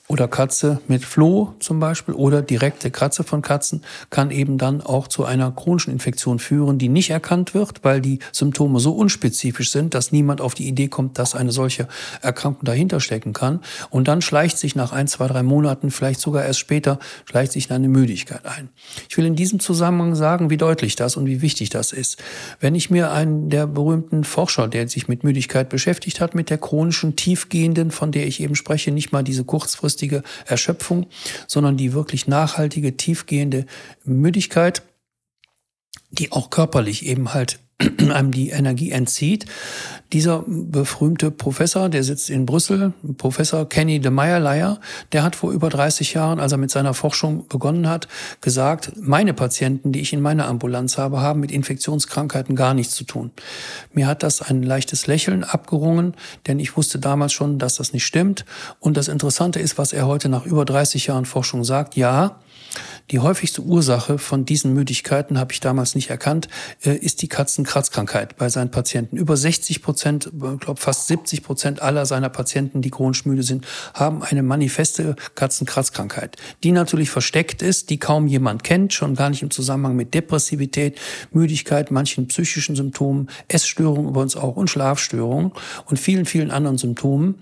oder 0.08 0.30
Katze 0.30 0.80
mit 0.88 1.04
Floh 1.04 1.54
zum 1.60 1.80
Beispiel 1.82 2.14
oder 2.14 2.42
direkte 2.42 2.92
Kratze 2.92 3.24
von 3.26 3.42
Katzen 3.42 3.82
kann 4.10 4.32
eben 4.32 4.58
dann 4.58 4.82
auch 4.82 5.10
zu 5.10 5.26
einer 5.26 5.52
chronischen 5.52 5.92
Infektion 5.92 6.40
führen, 6.40 6.78
die 6.78 6.88
nicht 6.88 7.10
erkannt 7.10 7.54
wird, 7.54 7.84
weil 7.84 8.00
die 8.00 8.20
Symptome 8.32 8.80
so 8.80 8.94
unspezifisch 8.94 9.70
sind, 9.72 9.94
dass 9.94 10.14
niemand 10.14 10.40
auf 10.40 10.54
die 10.54 10.68
Idee 10.68 10.88
kommt, 10.88 11.20
dass 11.20 11.36
eine 11.36 11.52
solche 11.52 11.90
Erkrankung 12.22 12.64
dahinter 12.64 13.02
stecken 13.02 13.34
kann. 13.34 13.60
Und 13.90 14.08
dann 14.08 14.22
schleicht 14.22 14.58
sich 14.58 14.76
nach 14.76 14.94
ein, 14.94 15.08
zwei, 15.08 15.28
drei 15.28 15.44
Monaten, 15.44 15.92
vielleicht 15.92 16.22
sogar 16.22 16.46
erst 16.46 16.60
später, 16.60 17.00
schleicht 17.30 17.52
sich 17.52 17.70
eine 17.72 17.90
Müdigkeit 17.90 18.46
ein. 18.46 18.70
Ich 19.10 19.18
will 19.18 19.26
in 19.26 19.36
diesem 19.36 19.60
Zusammenhang 19.60 20.16
sagen, 20.16 20.50
wie 20.50 20.58
deutlich 20.58 20.96
das 20.96 21.18
und 21.18 21.26
wie 21.26 21.42
wichtig 21.42 21.70
das 21.70 21.92
ist. 21.92 22.24
Wenn 22.62 22.76
ich 22.76 22.90
mir 22.90 23.12
einen 23.12 23.50
der 23.50 23.68
berühmten 23.68 24.24
Forscher, 24.24 24.70
der 24.70 24.88
sich 24.88 25.10
mit 25.10 25.26
Müdigkeit 25.26 25.68
beschäftigt 25.68 26.22
hat, 26.22 26.34
mit 26.34 26.50
der 26.50 26.60
chronischen, 26.60 27.18
tiefgehenden, 27.18 27.92
von 27.92 28.14
der 28.14 28.26
ich 28.26 28.40
eben 28.40 28.56
spreche, 28.56 28.92
nicht 28.92 29.12
mal 29.12 29.24
diese 29.24 29.44
kurzfristige 29.44 29.97
kurzfristige 29.98 30.24
Erschöpfung, 30.46 31.08
sondern 31.48 31.78
die 31.78 31.94
wirklich 31.94 32.28
nachhaltige, 32.28 32.98
tiefgehende 32.98 33.66
Müdigkeit, 34.04 34.84
die 36.12 36.32
auch 36.32 36.50
körperlich 36.50 37.06
eben 37.06 37.34
halt 37.34 37.60
einem 38.12 38.32
die 38.32 38.50
Energie 38.50 38.92
entzieht. 38.92 39.46
Dieser 40.14 40.44
berühmte 40.48 41.32
Professor, 41.32 41.90
der 41.90 42.04
sitzt 42.04 42.30
in 42.30 42.46
Brüssel, 42.46 42.94
Professor 43.18 43.68
Kenny 43.68 44.00
de 44.00 44.10
Meyerleier, 44.10 44.80
der 45.12 45.24
hat 45.24 45.36
vor 45.36 45.52
über 45.52 45.70
30 45.70 46.14
Jahren, 46.14 46.40
als 46.40 46.54
er 46.54 46.58
mit 46.58 46.72
seiner 46.72 46.94
Forschung 46.94 47.48
begonnen 47.48 47.88
hat, 47.88 48.08
gesagt, 48.42 48.94
meine 49.00 49.34
Patienten, 49.34 49.92
die 49.92 50.00
ich 50.00 50.14
in 50.14 50.22
meiner 50.22 50.48
Ambulanz 50.48 50.98
habe, 50.98 51.22
haben 51.22 51.40
mit 51.42 51.52
Infektionskrankheiten 51.52 52.56
gar 52.56 52.74
nichts 52.74 52.96
zu 52.96 53.04
tun. 53.04 53.32
Mir 53.94 54.08
hat 54.08 54.24
das 54.24 54.42
ein 54.42 54.64
leichtes 54.64 55.06
Lächeln 55.08 55.44
abgerungen, 55.44 56.16
denn 56.48 56.60
ich 56.60 56.78
wusste 56.78 57.00
damals 57.00 57.34
schon, 57.34 57.60
dass 57.60 57.76
das 57.76 57.94
nicht 57.94 58.06
stimmt. 58.06 58.46
Und 58.80 58.98
das 58.98 59.08
Interessante 59.08 59.60
ist, 59.60 59.78
was 59.78 59.94
er 59.94 60.08
heute 60.08 60.30
nach 60.30 60.46
über 60.46 60.66
30 60.66 61.08
Jahren 61.08 61.26
Forschung 61.26 61.64
sagt, 61.64 61.96
ja, 61.96 62.40
Die 63.12 63.20
häufigste 63.20 63.62
Ursache 63.62 64.18
von 64.18 64.46
diesen 64.46 64.74
Müdigkeiten, 64.74 65.40
habe 65.40 65.54
ich 65.54 65.60
damals 65.60 65.96
nicht 65.96 66.10
erkannt, 66.10 66.48
äh, 66.84 66.96
ist 66.96 67.22
die 67.22 67.28
Katzenkratzkrankheit 67.28 68.38
bei 68.38 68.50
seinen 68.50 68.72
Patienten. 68.72 69.18
Über 69.18 69.38
60 69.38 69.82
Prozent, 69.82 70.32
ich 70.34 70.60
glaube 70.60 70.80
fast 70.80 71.08
70 71.08 71.44
Prozent 71.44 71.82
aller 71.82 72.06
seiner 72.06 72.30
Patienten, 72.30 72.82
die 72.82 72.90
chronisch 72.90 73.26
müde 73.26 73.44
sind, 73.44 73.66
haben 73.94 74.24
eine 74.24 74.44
manifeste 74.44 75.16
Katzenkratzkrankheit, 75.36 76.38
die 76.64 76.72
natürlich 76.72 77.10
versteckt 77.10 77.62
ist, 77.62 77.90
die 77.90 77.98
kaum 77.98 78.28
jemand 78.28 78.64
kennt, 78.64 78.94
schon 78.94 79.16
gar 79.16 79.30
nicht 79.30 79.42
im 79.42 79.52
Zusammenhang 79.52 79.96
mit 79.96 80.14
Depressivität, 80.14 80.98
Müdigkeit, 81.32 81.92
manchen 81.92 82.28
psychischen 82.28 82.76
Symptomen, 82.76 83.30
Essstörungen 83.48 84.10
übrigens 84.10 84.36
auch 84.36 84.56
und 84.56 84.70
Schlafstörungen 84.70 85.52
und 85.86 86.00
vielen, 86.00 86.26
vielen 86.26 86.52
anderen 86.52 86.78
Symptomen. 86.78 87.36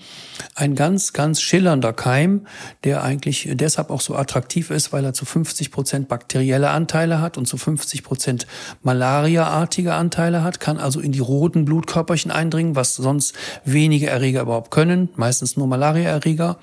Ein 0.54 0.75
ganz, 0.75 1.13
ganz 1.13 1.42
schillernder 1.42 1.94
Keim, 1.94 2.48
der 2.84 3.04
eigentlich 3.04 3.50
deshalb 3.54 3.89
auch 3.89 4.01
so 4.01 4.15
attraktiv 4.15 4.70
ist, 4.70 4.94
weil 4.94 5.04
er 5.04 5.13
zu 5.13 5.25
50 5.25 5.72
Prozent 5.72 6.08
bakterielle 6.08 6.70
Anteile 6.70 7.22
hat 7.22 7.38
und 7.38 7.48
zu 7.48 7.58
50 7.58 8.03
Prozent 8.03 8.48
Malaria-artige 8.84 9.94
Anteile 9.94 10.44
hat, 10.44 10.60
kann 10.60 10.77
also 10.77 11.00
in 11.00 11.12
die 11.12 11.20
roten 11.20 11.65
Blutkörperchen 11.65 12.32
eindringen, 12.32 12.75
was 12.75 12.96
sonst 12.96 13.36
wenige 13.63 14.08
Erreger 14.08 14.41
überhaupt 14.41 14.72
können, 14.72 15.10
meistens 15.15 15.58
nur 15.58 15.67
Malaria-Erreger. 15.67 16.58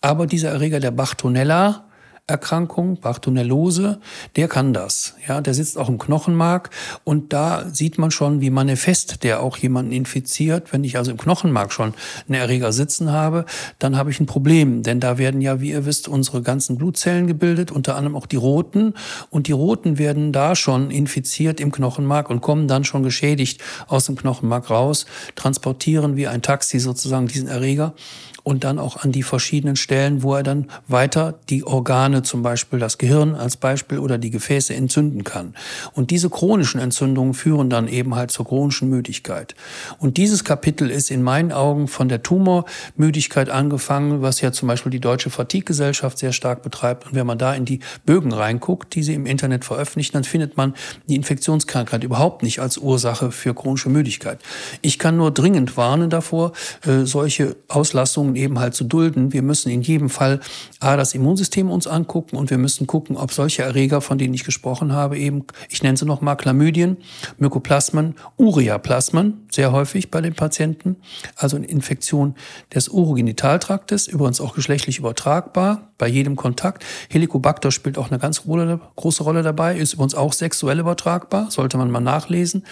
Aber 0.00 0.26
dieser 0.26 0.50
Erreger 0.50 0.80
der 0.80 0.90
Bachtonella, 0.90 1.84
Erkrankung, 2.30 3.00
Bartonellose, 3.00 4.00
der 4.36 4.48
kann 4.48 4.72
das. 4.72 5.14
Ja, 5.26 5.40
der 5.40 5.52
sitzt 5.52 5.76
auch 5.76 5.88
im 5.88 5.98
Knochenmark 5.98 6.70
und 7.04 7.32
da 7.32 7.66
sieht 7.70 7.98
man 7.98 8.10
schon, 8.10 8.40
wie 8.40 8.50
manifest 8.50 9.24
der 9.24 9.42
auch 9.42 9.58
jemanden 9.58 9.92
infiziert. 9.92 10.72
Wenn 10.72 10.84
ich 10.84 10.96
also 10.96 11.10
im 11.10 11.18
Knochenmark 11.18 11.72
schon 11.72 11.94
einen 12.28 12.40
Erreger 12.40 12.72
sitzen 12.72 13.10
habe, 13.12 13.44
dann 13.78 13.96
habe 13.96 14.10
ich 14.10 14.20
ein 14.20 14.26
Problem, 14.26 14.82
denn 14.82 15.00
da 15.00 15.18
werden 15.18 15.40
ja, 15.40 15.60
wie 15.60 15.70
ihr 15.70 15.84
wisst, 15.86 16.08
unsere 16.08 16.40
ganzen 16.40 16.78
Blutzellen 16.78 17.26
gebildet, 17.26 17.72
unter 17.72 17.96
anderem 17.96 18.16
auch 18.16 18.26
die 18.26 18.36
roten 18.36 18.94
und 19.30 19.48
die 19.48 19.52
roten 19.52 19.98
werden 19.98 20.32
da 20.32 20.54
schon 20.54 20.90
infiziert 20.90 21.60
im 21.60 21.72
Knochenmark 21.72 22.30
und 22.30 22.40
kommen 22.40 22.68
dann 22.68 22.84
schon 22.84 23.02
geschädigt 23.02 23.60
aus 23.88 24.06
dem 24.06 24.16
Knochenmark 24.16 24.70
raus, 24.70 25.06
transportieren 25.34 26.16
wie 26.16 26.28
ein 26.28 26.42
Taxi 26.42 26.78
sozusagen 26.78 27.26
diesen 27.26 27.48
Erreger 27.48 27.94
und 28.42 28.64
dann 28.64 28.78
auch 28.78 28.96
an 28.96 29.12
die 29.12 29.22
verschiedenen 29.22 29.76
Stellen, 29.76 30.22
wo 30.22 30.34
er 30.34 30.42
dann 30.42 30.70
weiter 30.88 31.38
die 31.48 31.64
Organe, 31.64 32.22
zum 32.22 32.42
Beispiel 32.42 32.78
das 32.78 32.98
Gehirn 32.98 33.34
als 33.34 33.56
Beispiel 33.56 33.98
oder 33.98 34.18
die 34.18 34.30
Gefäße 34.30 34.74
entzünden 34.74 35.24
kann. 35.24 35.54
Und 35.92 36.10
diese 36.10 36.30
chronischen 36.30 36.80
Entzündungen 36.80 37.34
führen 37.34 37.70
dann 37.70 37.88
eben 37.88 38.14
halt 38.14 38.30
zur 38.30 38.46
chronischen 38.46 38.88
Müdigkeit. 38.88 39.54
Und 39.98 40.16
dieses 40.16 40.44
Kapitel 40.44 40.90
ist 40.90 41.10
in 41.10 41.22
meinen 41.22 41.52
Augen 41.52 41.88
von 41.88 42.08
der 42.08 42.22
Tumormüdigkeit 42.22 43.50
angefangen, 43.50 44.22
was 44.22 44.40
ja 44.40 44.52
zum 44.52 44.68
Beispiel 44.68 44.90
die 44.90 45.00
Deutsche 45.00 45.30
Fatigue-Gesellschaft 45.30 46.18
sehr 46.18 46.32
stark 46.32 46.62
betreibt. 46.62 47.06
Und 47.06 47.14
wenn 47.14 47.26
man 47.26 47.38
da 47.38 47.54
in 47.54 47.64
die 47.64 47.80
Bögen 48.06 48.32
reinguckt, 48.32 48.94
die 48.94 49.02
sie 49.02 49.14
im 49.14 49.26
Internet 49.26 49.64
veröffentlichen, 49.64 50.12
dann 50.14 50.24
findet 50.24 50.56
man 50.56 50.74
die 51.08 51.16
Infektionskrankheit 51.16 52.04
überhaupt 52.04 52.42
nicht 52.42 52.60
als 52.60 52.78
Ursache 52.78 53.30
für 53.30 53.54
chronische 53.54 53.88
Müdigkeit. 53.88 54.40
Ich 54.82 54.98
kann 54.98 55.16
nur 55.16 55.30
dringend 55.30 55.76
warnen 55.76 56.10
davor, 56.10 56.52
äh, 56.86 57.04
solche 57.04 57.56
Auslastungen 57.68 58.29
Erkrankungen 58.30 58.36
eben 58.36 58.58
halt 58.58 58.74
zu 58.74 58.84
dulden. 58.84 59.32
Wir 59.32 59.42
müssen 59.42 59.70
in 59.70 59.82
jedem 59.82 60.10
Fall 60.10 60.40
A, 60.80 60.96
das 60.96 61.14
Immunsystem 61.14 61.70
uns 61.70 61.86
angucken 61.86 62.36
und 62.36 62.50
wir 62.50 62.58
müssen 62.58 62.86
gucken, 62.86 63.16
ob 63.16 63.32
solche 63.32 63.62
Erreger, 63.62 64.00
von 64.00 64.18
denen 64.18 64.34
ich 64.34 64.44
gesprochen 64.44 64.92
habe, 64.92 65.18
eben, 65.18 65.44
ich 65.68 65.82
nenne 65.82 65.96
sie 65.96 66.06
nochmal 66.06 66.36
Chlamydien, 66.36 66.96
Mykoplasmen, 67.38 68.14
Ureaplasmen, 68.36 69.46
sehr 69.50 69.72
häufig 69.72 70.10
bei 70.10 70.20
den 70.20 70.34
Patienten, 70.34 70.96
also 71.36 71.56
eine 71.56 71.66
Infektion 71.66 72.34
des 72.74 72.88
Urogenitaltraktes, 72.88 74.08
übrigens 74.08 74.40
auch 74.40 74.54
geschlechtlich 74.54 74.98
übertragbar, 74.98 75.90
bei 75.98 76.08
jedem 76.08 76.36
Kontakt. 76.36 76.84
Helicobacter 77.10 77.70
spielt 77.70 77.98
auch 77.98 78.10
eine 78.10 78.18
ganz 78.18 78.42
große 78.44 79.22
Rolle 79.22 79.42
dabei, 79.42 79.76
ist 79.76 79.94
übrigens 79.94 80.14
auch 80.14 80.32
sexuell 80.32 80.78
übertragbar, 80.78 81.50
sollte 81.50 81.76
man 81.76 81.90
mal 81.90 82.00
nachlesen. 82.00 82.64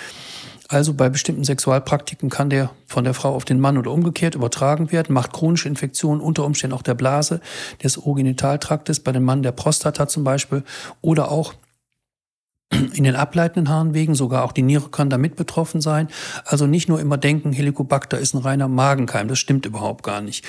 Also 0.71 0.93
bei 0.93 1.09
bestimmten 1.09 1.45
Sexualpraktiken 1.45 2.29
kann 2.29 2.51
der 2.51 2.71
von 2.87 3.05
der 3.05 3.15
Frau 3.15 3.35
auf 3.35 3.47
den 3.47 3.59
Mann 3.59 3.79
oder 3.79 3.91
umgekehrt 3.91 4.35
übertragen 4.35 4.93
werden, 4.93 5.15
macht 5.15 5.33
chronische 5.33 5.67
Infektionen 5.67 6.21
unter 6.21 6.45
Umständen 6.45 6.77
auch 6.77 6.83
der 6.83 6.95
Blase, 6.95 7.41
des 7.83 7.97
Urogenitaltraktes, 7.97 9.01
bei 9.01 9.13
dem 9.13 9.25
Mann 9.25 9.43
der 9.43 9.53
Prostata 9.53 10.09
zum 10.09 10.25
Beispiel 10.25 10.63
oder 11.01 11.31
auch 11.31 11.55
in 12.95 13.05
den 13.05 13.17
ableitenden 13.17 13.73
Harnwegen, 13.73 14.15
sogar 14.15 14.45
auch 14.45 14.53
die 14.53 14.63
Niere 14.63 14.89
kann 14.91 15.11
damit 15.11 15.37
betroffen 15.37 15.81
sein. 15.81 16.09
Also 16.45 16.67
nicht 16.67 16.89
nur 16.89 17.01
immer 17.01 17.17
denken, 17.17 17.53
Helicobacter 17.53 18.19
ist 18.19 18.35
ein 18.35 18.39
reiner 18.39 18.69
Magenkeim, 18.69 19.29
das 19.29 19.39
stimmt 19.39 19.67
überhaupt 19.67 20.03
gar 20.05 20.21
nicht. 20.21 20.45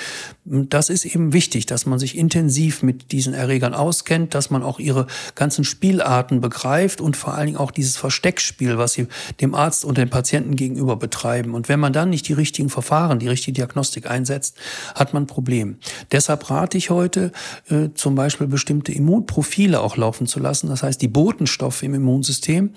Das 0.46 0.90
ist 0.90 1.06
eben 1.06 1.34
wichtig, 1.34 1.66
dass 1.66 1.86
man 1.86 2.00
sich 2.00 2.18
intensiv 2.18 2.84
mit 2.84 3.12
diesen 3.12 3.34
Erregern 3.34 3.74
auskennt, 3.74 4.36
dass 4.36 4.50
man 4.50 4.64
auch 4.64 4.80
ihre 4.80 5.08
ganzen 5.36 5.64
Spielarten 5.64 6.42
begreift 6.42 7.02
und 7.02 7.18
vor 7.18 7.34
allen 7.34 7.48
Dingen 7.48 7.58
auch 7.58 7.72
dieses 7.72 7.98
Versteckspiel, 7.98 8.78
was 8.78 8.94
sie 8.94 9.08
dem 9.42 9.56
Arzt 9.56 9.86
und 9.86 9.98
dem 9.98 10.10
Patienten 10.10 10.56
gegenüber 10.56 10.96
betreiben. 10.96 11.54
Und 11.54 11.70
wenn 11.70 11.80
man 11.80 11.94
dann 11.94 12.10
nicht 12.10 12.28
die 12.28 12.34
richtigen 12.34 12.70
Verfahren, 12.70 13.20
die 13.20 13.28
richtige 13.28 13.54
Diagnostik 13.54 14.10
einsetzt, 14.10 14.58
hat 14.96 15.14
man 15.14 15.24
ein 15.24 15.28
Problem. 15.28 15.78
Deshalb 16.12 16.50
rate 16.50 16.78
ich 16.78 16.90
heute, 16.90 17.32
äh, 17.70 17.90
zum 17.94 18.16
Beispiel 18.16 18.48
bestimmte 18.48 18.92
Immunprofile 18.92 19.80
auch 19.82 19.98
laufen 19.98 20.28
zu 20.28 20.40
lassen. 20.40 20.68
Das 20.68 20.84
heißt, 20.84 21.02
die 21.02 21.08
Botenstoffe 21.08 21.84
im 21.84 21.94
Immun 21.94 22.19
Immunsystem, 22.20 22.72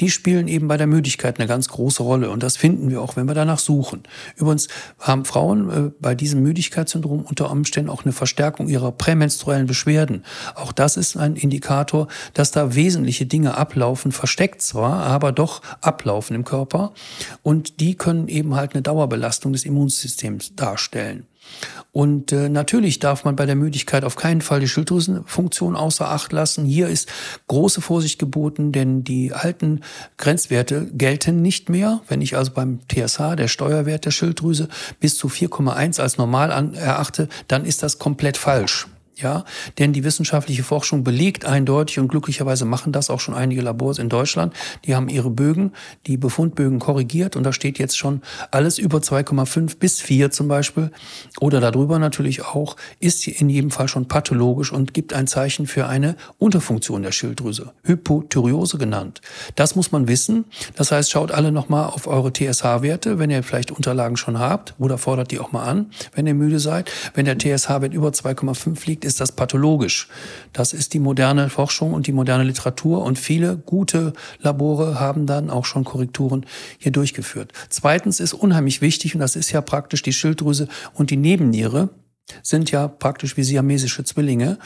die 0.00 0.10
spielen 0.10 0.48
eben 0.48 0.68
bei 0.68 0.76
der 0.76 0.86
Müdigkeit 0.86 1.38
eine 1.38 1.46
ganz 1.46 1.68
große 1.68 2.02
Rolle. 2.02 2.30
Und 2.30 2.42
das 2.42 2.56
finden 2.56 2.90
wir 2.90 3.02
auch, 3.02 3.16
wenn 3.16 3.26
wir 3.26 3.34
danach 3.34 3.58
suchen. 3.58 4.02
Übrigens 4.36 4.68
haben 4.98 5.24
Frauen 5.24 5.70
äh, 5.70 5.90
bei 6.00 6.14
diesem 6.14 6.42
Müdigkeitssyndrom 6.42 7.22
unter 7.22 7.50
Umständen 7.50 7.90
auch 7.90 8.04
eine 8.04 8.12
Verstärkung 8.12 8.68
ihrer 8.68 8.92
prämenstruellen 8.92 9.66
Beschwerden. 9.66 10.24
Auch 10.54 10.72
das 10.72 10.96
ist 10.96 11.16
ein 11.16 11.36
Indikator, 11.36 12.08
dass 12.32 12.50
da 12.50 12.74
wesentliche 12.74 13.26
Dinge 13.26 13.56
ablaufen, 13.56 14.12
versteckt 14.12 14.62
zwar, 14.62 15.04
aber 15.04 15.32
doch 15.32 15.60
ablaufen 15.82 16.34
im 16.34 16.44
Körper. 16.44 16.92
Und 17.42 17.80
die 17.80 17.96
können 17.96 18.28
eben 18.28 18.54
halt 18.54 18.72
eine 18.72 18.82
Dauerbelastung 18.82 19.52
des 19.52 19.64
Immunsystems 19.64 20.54
darstellen. 20.56 21.26
Und 21.92 22.30
äh, 22.30 22.50
natürlich 22.50 22.98
darf 22.98 23.24
man 23.24 23.36
bei 23.36 23.46
der 23.46 23.54
Müdigkeit 23.54 24.04
auf 24.04 24.16
keinen 24.16 24.42
Fall 24.42 24.60
die 24.60 24.68
Schilddrüsenfunktion 24.68 25.76
außer 25.76 26.10
Acht 26.10 26.30
lassen. 26.30 26.66
Hier 26.66 26.88
ist 26.88 27.08
große 27.48 27.80
Vorsicht 27.80 28.18
geboten, 28.18 28.70
denn 28.70 29.02
die 29.02 29.32
alten 29.32 29.80
Grenzwerte 30.18 30.90
gelten 30.92 31.40
nicht 31.40 31.70
mehr. 31.70 32.02
Wenn 32.06 32.20
ich 32.20 32.36
also 32.36 32.52
beim 32.52 32.80
TSH, 32.88 33.36
der 33.36 33.48
Steuerwert 33.48 34.04
der 34.04 34.10
Schilddrüse, 34.10 34.68
bis 35.00 35.16
zu 35.16 35.28
4,1 35.28 36.00
als 36.00 36.18
normal 36.18 36.52
an, 36.52 36.74
erachte, 36.74 37.28
dann 37.48 37.64
ist 37.64 37.82
das 37.82 37.98
komplett 37.98 38.36
falsch. 38.36 38.88
Ja, 39.18 39.44
denn 39.78 39.94
die 39.94 40.04
wissenschaftliche 40.04 40.62
Forschung 40.62 41.02
belegt 41.02 41.46
eindeutig 41.46 41.98
und 41.98 42.08
glücklicherweise 42.08 42.66
machen 42.66 42.92
das 42.92 43.08
auch 43.08 43.18
schon 43.18 43.34
einige 43.34 43.62
Labors 43.62 43.98
in 43.98 44.10
Deutschland. 44.10 44.52
Die 44.84 44.94
haben 44.94 45.08
ihre 45.08 45.30
Bögen, 45.30 45.72
die 46.06 46.18
Befundbögen 46.18 46.80
korrigiert 46.80 47.34
und 47.34 47.42
da 47.42 47.54
steht 47.54 47.78
jetzt 47.78 47.96
schon 47.96 48.20
alles 48.50 48.78
über 48.78 48.98
2,5 48.98 49.78
bis 49.78 50.02
4 50.02 50.30
zum 50.32 50.48
Beispiel 50.48 50.90
oder 51.40 51.60
darüber 51.60 51.98
natürlich 51.98 52.44
auch, 52.44 52.76
ist 53.00 53.26
in 53.26 53.48
jedem 53.48 53.70
Fall 53.70 53.88
schon 53.88 54.06
pathologisch 54.06 54.70
und 54.70 54.92
gibt 54.92 55.14
ein 55.14 55.26
Zeichen 55.26 55.66
für 55.66 55.86
eine 55.86 56.16
Unterfunktion 56.36 57.02
der 57.02 57.12
Schilddrüse, 57.12 57.72
Hypothyreose 57.84 58.76
genannt. 58.76 59.22
Das 59.54 59.76
muss 59.76 59.92
man 59.92 60.08
wissen. 60.08 60.44
Das 60.74 60.92
heißt, 60.92 61.10
schaut 61.10 61.32
alle 61.32 61.52
nochmal 61.52 61.86
auf 61.86 62.06
eure 62.06 62.34
TSH-Werte, 62.34 63.18
wenn 63.18 63.30
ihr 63.30 63.42
vielleicht 63.42 63.70
Unterlagen 63.70 64.18
schon 64.18 64.38
habt 64.38 64.74
oder 64.78 64.98
fordert 64.98 65.30
die 65.30 65.38
auch 65.38 65.52
mal 65.52 65.64
an, 65.64 65.90
wenn 66.14 66.26
ihr 66.26 66.34
müde 66.34 66.58
seid. 66.58 66.92
Wenn 67.14 67.24
der 67.24 67.38
TSH-Wert 67.38 67.94
über 67.94 68.10
2,5 68.10 68.86
liegt, 68.86 69.05
ist 69.06 69.20
das 69.20 69.32
pathologisch. 69.32 70.08
Das 70.52 70.72
ist 70.72 70.92
die 70.92 70.98
moderne 70.98 71.48
Forschung 71.48 71.94
und 71.94 72.06
die 72.06 72.12
moderne 72.12 72.44
Literatur 72.44 73.02
und 73.02 73.18
viele 73.18 73.56
gute 73.56 74.12
Labore 74.40 75.00
haben 75.00 75.26
dann 75.26 75.48
auch 75.48 75.64
schon 75.64 75.84
Korrekturen 75.84 76.44
hier 76.78 76.92
durchgeführt. 76.92 77.52
Zweitens 77.70 78.20
ist 78.20 78.34
unheimlich 78.34 78.82
wichtig, 78.82 79.14
und 79.14 79.20
das 79.20 79.36
ist 79.36 79.52
ja 79.52 79.60
praktisch 79.60 80.02
die 80.02 80.12
Schilddrüse 80.12 80.68
und 80.94 81.10
die 81.10 81.16
Nebenniere, 81.16 81.88
sind 82.42 82.70
ja 82.70 82.88
praktisch 82.88 83.36
wie 83.36 83.44
siamesische 83.44 84.04
Zwillinge. 84.04 84.58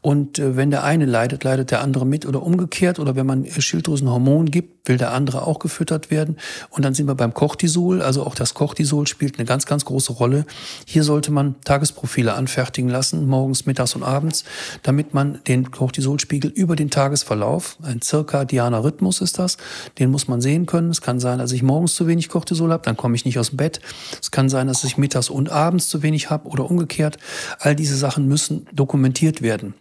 Und 0.00 0.38
äh, 0.38 0.56
wenn 0.56 0.70
der 0.70 0.84
eine 0.84 1.06
leidet, 1.06 1.44
leidet 1.44 1.70
der 1.70 1.80
andere 1.80 2.06
mit 2.06 2.26
oder 2.26 2.42
umgekehrt. 2.42 2.98
Oder 2.98 3.16
wenn 3.16 3.26
man 3.26 3.44
Schilddrüsenhormon 3.46 4.50
gibt, 4.50 4.79
will 4.84 4.96
der 4.96 5.12
andere 5.12 5.46
auch 5.46 5.58
gefüttert 5.58 6.10
werden. 6.10 6.36
Und 6.70 6.84
dann 6.84 6.94
sind 6.94 7.06
wir 7.06 7.14
beim 7.14 7.34
Cortisol. 7.34 8.02
Also 8.02 8.24
auch 8.24 8.34
das 8.34 8.54
Cortisol 8.54 9.06
spielt 9.06 9.38
eine 9.38 9.46
ganz, 9.46 9.66
ganz 9.66 9.84
große 9.84 10.12
Rolle. 10.12 10.46
Hier 10.86 11.04
sollte 11.04 11.30
man 11.30 11.60
Tagesprofile 11.62 12.34
anfertigen 12.34 12.88
lassen, 12.88 13.26
morgens, 13.26 13.66
mittags 13.66 13.94
und 13.94 14.02
abends, 14.02 14.44
damit 14.82 15.14
man 15.14 15.40
den 15.46 15.70
Cortisolspiegel 15.70 16.50
über 16.50 16.76
den 16.76 16.90
Tagesverlauf, 16.90 17.76
ein 17.82 18.00
zirkadianer 18.00 18.84
Rhythmus 18.84 19.20
ist 19.20 19.38
das, 19.38 19.56
den 19.98 20.10
muss 20.10 20.28
man 20.28 20.40
sehen 20.40 20.66
können. 20.66 20.90
Es 20.90 21.00
kann 21.00 21.20
sein, 21.20 21.38
dass 21.38 21.52
ich 21.52 21.62
morgens 21.62 21.94
zu 21.94 22.06
wenig 22.06 22.28
Cortisol 22.28 22.72
habe, 22.72 22.84
dann 22.84 22.96
komme 22.96 23.16
ich 23.16 23.24
nicht 23.24 23.38
aus 23.38 23.50
dem 23.50 23.56
Bett. 23.56 23.80
Es 24.20 24.30
kann 24.30 24.48
sein, 24.48 24.66
dass 24.66 24.84
ich 24.84 24.96
mittags 24.96 25.30
und 25.30 25.50
abends 25.50 25.88
zu 25.88 26.02
wenig 26.02 26.30
habe 26.30 26.48
oder 26.48 26.70
umgekehrt. 26.70 27.18
All 27.58 27.76
diese 27.76 27.96
Sachen 27.96 28.28
müssen 28.28 28.66
dokumentiert 28.72 29.42
werden. 29.42 29.74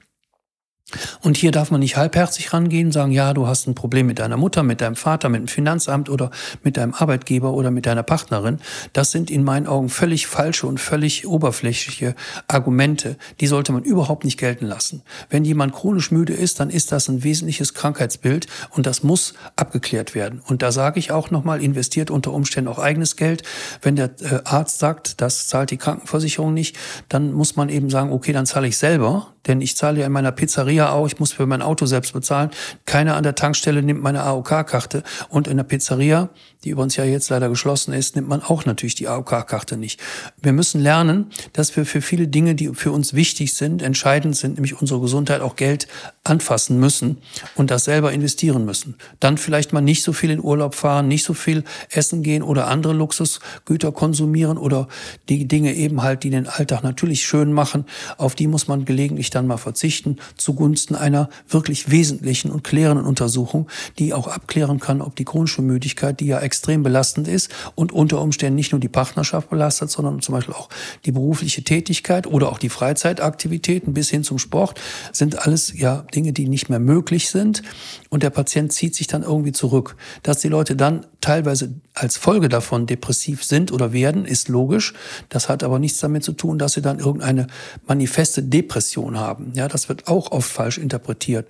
Und 1.22 1.38
hier 1.38 1.52
darf 1.52 1.72
man 1.72 1.80
nicht 1.80 1.98
halbherzig 1.98 2.54
rangehen 2.54 2.92
sagen, 2.92 3.12
ja, 3.12 3.34
du 3.34 3.48
hast 3.48 3.68
ein 3.68 3.76
Problem 3.76 4.08
mit 4.08 4.20
deiner 4.20 4.38
Mutter, 4.38 4.64
mit 4.64 4.82
deinem 4.82 4.96
Vater, 4.96 5.30
mit 5.30 5.42
dem 5.42 5.48
Finanzamt 5.48 6.10
oder 6.10 6.32
mit 6.64 6.78
deinem 6.78 6.94
Arbeitgeber 6.94 7.54
oder 7.54 7.72
mit 7.72 7.86
deiner 7.86 8.04
Partnerin. 8.04 8.60
Das 8.94 9.12
sind 9.12 9.30
in 9.30 9.44
meinen 9.44 9.68
Augen 9.68 9.90
völlig 9.90 10.28
falsche 10.28 10.68
und 10.68 10.80
völlig 10.80 11.28
oberflächliche 11.28 12.16
Argumente. 12.48 13.18
Die 13.40 13.48
sollte 13.48 13.72
man 13.72 13.84
überhaupt 13.84 14.24
nicht 14.24 14.40
gelten 14.40 14.66
lassen. 14.66 15.04
Wenn 15.30 15.46
jemand 15.46 15.74
chronisch 15.74 16.12
müde 16.12 16.34
ist, 16.34 16.60
dann 16.60 16.70
ist 16.70 16.92
das 16.92 17.08
ein 17.08 17.24
wesentliches 17.24 17.74
Krankheitsbild 17.74 18.48
und 18.72 18.86
das 18.86 19.04
muss 19.04 19.34
abgeklärt 19.56 20.16
werden. 20.16 20.42
Und 20.46 20.62
da 20.62 20.72
sage 20.72 21.00
ich 21.00 21.12
auch 21.12 21.32
nochmal, 21.32 21.62
investiert 21.64 22.12
unter 22.12 22.34
Umständen 22.34 22.70
auch 22.70 22.80
eigenes 22.80 23.16
Geld. 23.16 23.44
Wenn 23.82 23.96
der 23.96 24.12
äh, 24.22 24.42
Arzt 24.44 24.80
sagt, 24.80 25.22
das 25.22 25.48
zahlt 25.48 25.72
die 25.72 25.78
Krankenversicherung 25.78 26.54
nicht, 26.54 26.78
dann 27.10 27.32
muss 27.32 27.56
man 27.56 27.70
eben 27.70 27.90
sagen, 27.90 28.12
okay, 28.12 28.34
dann 28.34 28.46
zahle 28.46 28.68
ich 28.68 28.78
selber 28.78 29.34
denn 29.48 29.62
ich 29.62 29.76
zahle 29.76 30.02
ja 30.02 30.06
in 30.06 30.12
meiner 30.12 30.32
Pizzeria 30.32 30.92
auch, 30.92 31.08
ich 31.08 31.20
muss 31.20 31.34
für 31.34 31.46
mein 31.46 31.62
Auto 31.62 31.86
selbst 31.86 32.14
bezahlen. 32.14 32.50
Keiner 32.86 33.16
an 33.16 33.24
der 33.24 33.36
Tankstelle 33.36 33.82
nimmt 33.82 34.02
meine 34.02 34.24
AOK-Karte 34.24 35.04
und 35.30 35.48
in 35.48 35.58
der 35.58 35.64
Pizzeria 35.64 36.30
die 36.64 36.72
übrigens 36.72 36.98
ja 36.98 37.06
jetzt 37.06 37.30
leider 37.30 37.48
geschlossen 37.48 37.94
ist, 37.94 38.18
nimmt 38.18 38.28
man 38.28 38.42
auch 38.42 38.66
natürlich 38.66 38.96
die 38.96 39.08
AOK-Karte 39.08 39.78
nicht. 39.78 40.02
Wir 40.42 40.52
müssen 40.52 40.82
lernen, 40.82 41.28
dass 41.54 41.76
wir 41.78 41.86
für 41.86 42.02
viele 42.02 42.28
Dinge, 42.28 42.54
die 42.54 42.74
für 42.74 42.92
uns 42.92 43.14
wichtig 43.14 43.54
sind, 43.54 43.82
entscheidend 43.82 44.36
sind, 44.36 44.56
nämlich 44.56 44.80
unsere 44.82 45.00
Gesundheit, 45.00 45.40
auch 45.40 45.56
Geld 45.56 45.88
anfassen 46.26 46.78
müssen 46.78 47.18
und 47.56 47.72
das 47.72 47.86
selber 47.86 48.12
investieren 48.12 48.66
müssen. 48.66 48.96
Dann 49.22 49.38
vielleicht 49.38 49.72
mal 49.72 49.80
nicht 49.80 50.04
so 50.04 50.12
viel 50.12 50.32
in 50.32 50.44
Urlaub 50.44 50.76
fahren, 50.76 51.08
nicht 51.08 51.24
so 51.24 51.34
viel 51.34 51.64
essen 51.92 52.24
gehen 52.24 52.44
oder 52.44 52.68
andere 52.68 52.92
Luxusgüter 52.92 53.94
konsumieren 53.94 54.58
oder 54.58 54.90
die 55.30 55.48
Dinge 55.48 55.74
eben 55.74 56.04
halt, 56.04 56.24
die 56.24 56.30
den 56.30 56.48
Alltag 56.48 56.84
natürlich 56.84 57.26
schön 57.26 57.54
machen, 57.54 57.86
auf 58.18 58.36
die 58.36 58.48
muss 58.48 58.68
man 58.68 58.84
gelegentlich 58.84 59.30
dann 59.30 59.48
mal 59.48 59.58
verzichten, 59.58 60.18
zugunsten 60.36 60.96
einer 60.96 61.30
wirklich 61.48 61.90
wesentlichen 61.90 62.52
und 62.52 62.66
klärenden 62.66 63.06
Untersuchung, 63.06 63.70
die 63.98 64.14
auch 64.14 64.28
abklären 64.28 64.82
kann, 64.82 65.02
ob 65.02 65.16
die 65.16 65.26
chronische 65.26 65.62
Müdigkeit, 65.62 66.20
die 66.20 66.28
ja 66.28 66.49
extrem 66.50 66.82
belastend 66.82 67.28
ist 67.28 67.52
und 67.76 67.92
unter 67.92 68.20
Umständen 68.20 68.56
nicht 68.56 68.72
nur 68.72 68.82
die 68.82 68.90
Partnerschaft 68.90 69.52
belastet, 69.52 69.92
sondern 69.92 70.20
zum 70.20 70.34
Beispiel 70.34 70.56
auch 70.56 70.70
die 71.06 71.12
berufliche 71.12 71.64
Tätigkeit 71.64 72.26
oder 72.26 72.50
auch 72.50 72.58
die 72.58 72.70
Freizeitaktivitäten 72.70 73.94
bis 73.94 74.10
hin 74.10 74.24
zum 74.24 74.40
Sport 74.40 74.80
sind 75.12 75.46
alles 75.46 75.78
ja 75.78 76.08
Dinge, 76.16 76.34
die 76.34 76.50
nicht 76.50 76.68
mehr 76.68 76.80
möglich 76.80 77.30
sind 77.30 77.62
und 78.10 78.24
der 78.24 78.32
Patient 78.32 78.74
zieht 78.74 78.96
sich 78.96 79.06
dann 79.06 79.22
irgendwie 79.22 79.52
zurück. 79.52 79.96
Dass 80.24 80.40
die 80.40 80.48
Leute 80.48 80.76
dann 80.76 81.06
teilweise 81.22 81.74
als 81.94 82.18
Folge 82.18 82.50
davon 82.50 82.86
depressiv 82.86 83.44
sind 83.44 83.72
oder 83.72 83.94
werden, 83.94 84.26
ist 84.26 84.48
logisch. 84.48 84.94
Das 85.30 85.50
hat 85.50 85.64
aber 85.64 85.80
nichts 85.80 86.00
damit 86.00 86.24
zu 86.24 86.34
tun, 86.34 86.60
dass 86.60 86.74
sie 86.74 86.82
dann 86.82 87.00
irgendeine 87.00 87.48
manifeste 87.88 88.44
Depression 88.44 89.18
haben. 89.18 89.52
Ja, 89.56 89.68
das 89.68 89.90
wird 89.90 90.08
auch 90.08 90.32
oft 90.32 90.50
falsch 90.50 90.78
interpretiert. 90.78 91.48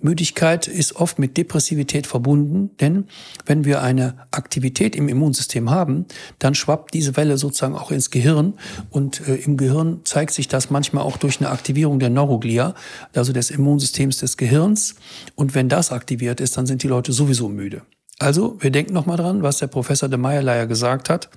Müdigkeit 0.00 0.68
ist 0.68 0.96
oft 0.96 1.18
mit 1.18 1.36
Depressivität 1.36 2.06
verbunden, 2.06 2.70
denn 2.80 3.06
wenn 3.46 3.64
wir 3.64 3.82
eine 3.82 4.14
Aktivität 4.30 4.94
im 4.94 5.08
Immunsystem 5.08 5.70
haben, 5.70 6.06
dann 6.38 6.54
schwappt 6.54 6.94
diese 6.94 7.16
Welle 7.16 7.36
sozusagen 7.36 7.74
auch 7.74 7.90
ins 7.90 8.10
Gehirn 8.10 8.54
und 8.90 9.26
äh, 9.26 9.34
im 9.36 9.56
Gehirn 9.56 10.00
zeigt 10.04 10.32
sich 10.32 10.46
das 10.46 10.70
manchmal 10.70 11.02
auch 11.02 11.16
durch 11.16 11.40
eine 11.40 11.50
Aktivierung 11.50 11.98
der 11.98 12.10
Neuroglia, 12.10 12.74
also 13.12 13.32
des 13.32 13.50
Immunsystems 13.50 14.18
des 14.18 14.36
Gehirns. 14.36 14.94
Und 15.34 15.54
wenn 15.54 15.68
das 15.68 15.90
aktiviert 15.90 16.40
ist, 16.40 16.56
dann 16.56 16.66
sind 16.66 16.82
die 16.84 16.88
Leute 16.88 17.12
sowieso 17.12 17.48
müde. 17.48 17.82
Also, 18.18 18.56
wir 18.60 18.70
denken 18.70 18.92
nochmal 18.92 19.16
dran, 19.16 19.42
was 19.42 19.58
der 19.58 19.68
Professor 19.68 20.08
de 20.08 20.18
Meyerleier 20.18 20.66
gesagt 20.66 21.08
hat. 21.08 21.28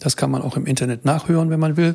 Das 0.00 0.16
kann 0.16 0.30
man 0.30 0.42
auch 0.42 0.56
im 0.56 0.66
Internet 0.66 1.04
nachhören, 1.04 1.50
wenn 1.50 1.60
man 1.60 1.76
will. 1.76 1.94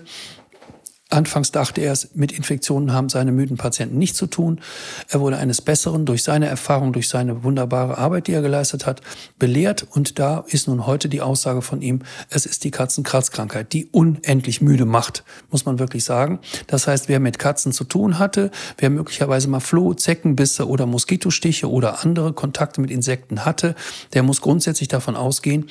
Anfangs 1.11 1.51
dachte 1.51 1.81
er, 1.81 1.97
mit 2.13 2.31
Infektionen 2.31 2.93
haben 2.93 3.09
seine 3.09 3.31
müden 3.31 3.57
Patienten 3.57 3.97
nichts 3.97 4.15
zu 4.19 4.27
tun. 4.27 4.61
Er 5.09 5.19
wurde 5.19 5.37
eines 5.37 5.59
Besseren 5.59 6.05
durch 6.05 6.21
seine 6.21 6.45
Erfahrung, 6.45 6.93
durch 6.93 7.09
seine 7.09 7.43
wunderbare 7.43 7.97
Arbeit, 7.97 8.27
die 8.27 8.33
er 8.33 8.43
geleistet 8.43 8.85
hat, 8.85 9.01
belehrt. 9.39 9.87
Und 9.89 10.19
da 10.19 10.45
ist 10.47 10.67
nun 10.67 10.85
heute 10.85 11.09
die 11.09 11.21
Aussage 11.21 11.63
von 11.63 11.81
ihm, 11.81 12.03
es 12.29 12.45
ist 12.45 12.63
die 12.63 12.69
Katzenkratzkrankheit, 12.69 13.73
die 13.73 13.87
unendlich 13.87 14.61
müde 14.61 14.85
macht, 14.85 15.23
muss 15.49 15.65
man 15.65 15.79
wirklich 15.79 16.03
sagen. 16.03 16.39
Das 16.67 16.85
heißt, 16.85 17.09
wer 17.09 17.19
mit 17.19 17.39
Katzen 17.39 17.71
zu 17.71 17.85
tun 17.85 18.19
hatte, 18.19 18.51
wer 18.77 18.91
möglicherweise 18.91 19.47
mal 19.47 19.61
Floh, 19.61 19.95
Zeckenbisse 19.95 20.67
oder 20.67 20.85
Moskitostiche 20.85 21.71
oder 21.71 22.03
andere 22.03 22.33
Kontakte 22.33 22.81
mit 22.81 22.91
Insekten 22.91 23.45
hatte, 23.45 23.73
der 24.13 24.21
muss 24.21 24.41
grundsätzlich 24.41 24.89
davon 24.89 25.15
ausgehen, 25.15 25.65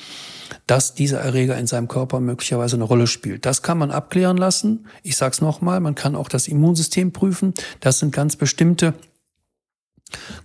dass 0.67 0.93
dieser 0.93 1.19
Erreger 1.19 1.57
in 1.57 1.67
seinem 1.67 1.87
Körper 1.87 2.19
möglicherweise 2.19 2.75
eine 2.75 2.83
Rolle 2.83 3.07
spielt. 3.07 3.45
Das 3.45 3.61
kann 3.61 3.77
man 3.77 3.91
abklären 3.91 4.37
lassen. 4.37 4.87
Ich 5.03 5.15
sage 5.15 5.28
es 5.33 5.41
nochmal, 5.41 5.79
man 5.79 5.95
kann 5.95 6.15
auch 6.15 6.29
das 6.29 6.47
Immunsystem 6.47 7.11
prüfen. 7.11 7.53
Das 7.79 7.99
sind 7.99 8.11
ganz 8.13 8.35
bestimmte 8.35 8.93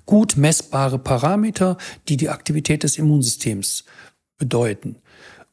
gut 0.06 0.36
messbare 0.36 0.98
Parameter, 0.98 1.78
die 2.08 2.16
die 2.16 2.28
Aktivität 2.28 2.82
des 2.82 2.98
Immunsystems 2.98 3.84
bedeuten. 4.36 4.96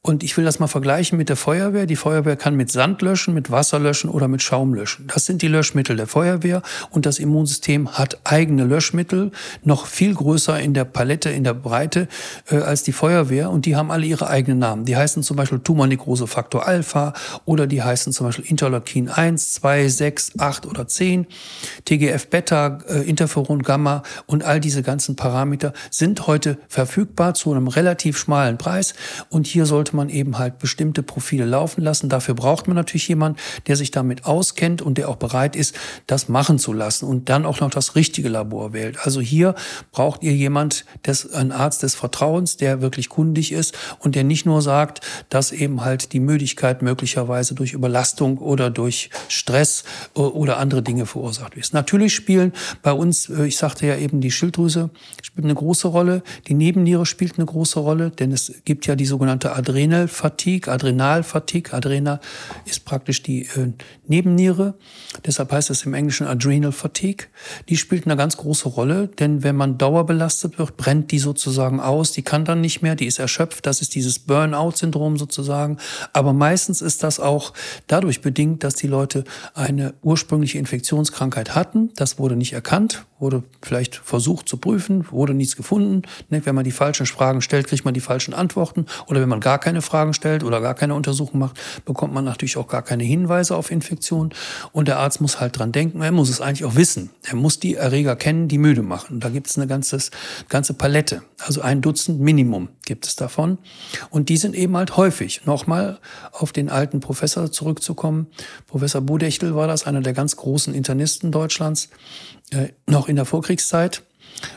Und 0.03 0.23
ich 0.23 0.35
will 0.35 0.43
das 0.43 0.57
mal 0.57 0.65
vergleichen 0.65 1.15
mit 1.15 1.29
der 1.29 1.35
Feuerwehr. 1.35 1.85
Die 1.85 1.95
Feuerwehr 1.95 2.35
kann 2.35 2.55
mit 2.55 2.71
Sand 2.71 3.03
löschen, 3.03 3.35
mit 3.35 3.51
Wasser 3.51 3.77
löschen 3.77 4.09
oder 4.09 4.27
mit 4.27 4.41
Schaum 4.41 4.73
löschen. 4.73 5.05
Das 5.05 5.27
sind 5.27 5.43
die 5.43 5.47
Löschmittel 5.47 5.95
der 5.95 6.07
Feuerwehr 6.07 6.63
und 6.89 7.05
das 7.05 7.19
Immunsystem 7.19 7.87
hat 7.87 8.19
eigene 8.23 8.63
Löschmittel, 8.63 9.29
noch 9.63 9.85
viel 9.85 10.15
größer 10.15 10.59
in 10.59 10.73
der 10.73 10.85
Palette, 10.85 11.29
in 11.29 11.43
der 11.43 11.53
Breite 11.53 12.07
äh, 12.49 12.55
als 12.55 12.81
die 12.81 12.93
Feuerwehr 12.93 13.51
und 13.51 13.67
die 13.67 13.75
haben 13.75 13.91
alle 13.91 14.07
ihre 14.07 14.27
eigenen 14.27 14.57
Namen. 14.57 14.85
Die 14.85 14.97
heißen 14.97 15.21
zum 15.21 15.37
Beispiel 15.37 15.59
Tumornekrose 15.59 16.25
Faktor 16.25 16.65
Alpha 16.65 17.13
oder 17.45 17.67
die 17.67 17.83
heißen 17.83 18.11
zum 18.11 18.25
Beispiel 18.25 18.45
Interleukin 18.45 19.07
1, 19.07 19.53
2, 19.53 19.87
6, 19.87 20.39
8 20.39 20.65
oder 20.65 20.87
10, 20.87 21.27
TGF-Beta, 21.85 22.79
äh, 22.87 23.07
Interferon 23.07 23.61
Gamma 23.61 24.01
und 24.25 24.43
all 24.43 24.59
diese 24.59 24.81
ganzen 24.81 25.15
Parameter 25.15 25.73
sind 25.91 26.25
heute 26.25 26.57
verfügbar 26.69 27.35
zu 27.35 27.51
einem 27.51 27.67
relativ 27.67 28.17
schmalen 28.17 28.57
Preis 28.57 28.95
und 29.29 29.45
hier 29.45 29.67
sollte 29.67 29.90
sollte 29.91 29.95
man 29.97 30.09
eben 30.09 30.37
halt 30.37 30.59
bestimmte 30.59 31.03
Profile 31.03 31.45
laufen 31.45 31.81
lassen. 31.81 32.07
Dafür 32.07 32.33
braucht 32.33 32.67
man 32.67 32.75
natürlich 32.75 33.07
jemanden, 33.07 33.37
der 33.67 33.75
sich 33.75 33.91
damit 33.91 34.25
auskennt 34.25 34.81
und 34.81 34.97
der 34.97 35.09
auch 35.09 35.17
bereit 35.17 35.55
ist, 35.55 35.75
das 36.07 36.29
machen 36.29 36.59
zu 36.59 36.71
lassen 36.73 37.05
und 37.05 37.27
dann 37.29 37.45
auch 37.45 37.59
noch 37.59 37.69
das 37.69 37.95
richtige 37.95 38.29
Labor 38.29 38.73
wählt. 38.73 38.97
Also 39.03 39.19
hier 39.19 39.53
braucht 39.91 40.23
ihr 40.23 40.33
jemand, 40.33 40.85
des, 41.05 41.33
ein 41.33 41.51
Arzt 41.51 41.83
des 41.83 41.95
Vertrauens, 41.95 42.57
der 42.57 42.81
wirklich 42.81 43.09
kundig 43.09 43.51
ist 43.51 43.77
und 43.99 44.15
der 44.15 44.23
nicht 44.23 44.45
nur 44.45 44.61
sagt, 44.61 45.01
dass 45.29 45.51
eben 45.51 45.83
halt 45.83 46.13
die 46.13 46.19
Müdigkeit 46.19 46.81
möglicherweise 46.81 47.53
durch 47.53 47.73
Überlastung 47.73 48.37
oder 48.37 48.69
durch 48.69 49.09
Stress 49.27 49.83
oder 50.13 50.57
andere 50.57 50.81
Dinge 50.81 51.05
verursacht 51.05 51.55
ist. 51.55 51.73
Natürlich 51.73 52.15
spielen 52.15 52.53
bei 52.81 52.93
uns, 52.93 53.29
äh, 53.29 53.45
ich 53.45 53.57
sagte 53.57 53.87
ja 53.87 53.97
eben, 53.97 54.21
die 54.21 54.31
Schilddrüse 54.31 54.89
spielt 55.21 55.45
eine 55.45 55.55
große 55.55 55.87
Rolle, 55.87 56.23
die 56.47 56.53
Nebenniere 56.53 57.05
spielt 57.05 57.37
eine 57.37 57.45
große 57.45 57.79
Rolle, 57.79 58.11
denn 58.11 58.31
es 58.31 58.53
gibt 58.63 58.85
ja 58.87 58.95
die 58.95 59.05
sogenannte 59.05 59.55
Adrenal 59.55 59.80
Adrenalfatigue, 59.81 60.71
Adrenalfatigue. 60.71 61.73
Adrenal 61.73 62.19
ist 62.65 62.85
praktisch 62.85 63.23
die 63.23 63.47
äh, 63.47 63.73
Nebenniere. 64.05 64.75
Deshalb 65.25 65.51
heißt 65.51 65.71
es 65.71 65.83
im 65.83 65.95
Englischen 65.95 66.27
Adrenal 66.27 66.71
Fatigue. 66.71 67.27
Die 67.67 67.77
spielt 67.77 68.05
eine 68.05 68.15
ganz 68.15 68.37
große 68.37 68.69
Rolle, 68.69 69.07
denn 69.07 69.41
wenn 69.41 69.55
man 69.55 69.79
dauerbelastet 69.79 70.59
wird, 70.59 70.77
brennt 70.77 71.11
die 71.11 71.17
sozusagen 71.17 71.79
aus. 71.79 72.11
Die 72.11 72.21
kann 72.21 72.45
dann 72.45 72.61
nicht 72.61 72.81
mehr, 72.81 72.95
die 72.95 73.07
ist 73.07 73.17
erschöpft. 73.17 73.65
Das 73.65 73.81
ist 73.81 73.95
dieses 73.95 74.19
Burnout-Syndrom 74.19 75.17
sozusagen. 75.17 75.77
Aber 76.13 76.33
meistens 76.33 76.81
ist 76.81 77.01
das 77.01 77.19
auch 77.19 77.53
dadurch 77.87 78.21
bedingt, 78.21 78.63
dass 78.63 78.75
die 78.75 78.87
Leute 78.87 79.23
eine 79.55 79.95
ursprüngliche 80.03 80.59
Infektionskrankheit 80.59 81.55
hatten. 81.55 81.89
Das 81.95 82.19
wurde 82.19 82.35
nicht 82.35 82.53
erkannt, 82.53 83.05
wurde 83.17 83.43
vielleicht 83.61 83.95
versucht 83.95 84.47
zu 84.47 84.57
prüfen, 84.57 85.09
wurde 85.11 85.33
nichts 85.33 85.55
gefunden. 85.55 86.03
Ne, 86.29 86.45
wenn 86.45 86.55
man 86.55 86.65
die 86.65 86.71
falschen 86.71 87.05
Fragen 87.05 87.41
stellt, 87.41 87.67
kriegt 87.67 87.85
man 87.85 87.93
die 87.93 87.99
falschen 87.99 88.33
Antworten. 88.33 88.85
Oder 89.07 89.21
wenn 89.21 89.29
man 89.29 89.39
gar 89.39 89.57
keine 89.57 89.70
Fragen 89.79 90.13
stellt 90.13 90.43
oder 90.43 90.59
gar 90.59 90.73
keine 90.75 90.95
Untersuchung 90.95 91.39
macht, 91.39 91.57
bekommt 91.85 92.13
man 92.13 92.25
natürlich 92.25 92.57
auch 92.57 92.67
gar 92.67 92.81
keine 92.81 93.05
Hinweise 93.05 93.55
auf 93.55 93.71
Infektion. 93.71 94.33
Und 94.73 94.89
der 94.89 94.99
Arzt 94.99 95.21
muss 95.21 95.39
halt 95.39 95.57
dran 95.57 95.71
denken, 95.71 96.01
er 96.01 96.11
muss 96.11 96.29
es 96.29 96.41
eigentlich 96.41 96.65
auch 96.65 96.75
wissen. 96.75 97.11
Er 97.23 97.35
muss 97.35 97.59
die 97.59 97.75
Erreger 97.75 98.17
kennen, 98.17 98.49
die 98.49 98.57
müde 98.57 98.81
machen. 98.81 99.21
Da 99.21 99.29
gibt 99.29 99.47
es 99.47 99.57
eine 99.57 99.67
ganzes, 99.67 100.11
ganze 100.49 100.73
Palette. 100.73 101.21
Also 101.39 101.61
ein 101.61 101.81
Dutzend 101.81 102.19
Minimum 102.19 102.67
gibt 102.85 103.07
es 103.07 103.15
davon. 103.15 103.57
Und 104.09 104.27
die 104.27 104.35
sind 104.35 104.53
eben 104.53 104.75
halt 104.75 104.97
häufig. 104.97 105.45
Nochmal 105.45 105.99
auf 106.33 106.51
den 106.51 106.69
alten 106.69 106.99
Professor 106.99 107.49
zurückzukommen. 107.49 108.27
Professor 108.67 108.99
Budechtel 108.99 109.55
war 109.55 109.67
das, 109.67 109.87
einer 109.87 110.01
der 110.01 110.13
ganz 110.13 110.35
großen 110.35 110.73
Internisten 110.73 111.31
Deutschlands, 111.31 111.89
äh, 112.49 112.69
noch 112.87 113.07
in 113.07 113.15
der 113.15 113.25
Vorkriegszeit. 113.25 114.03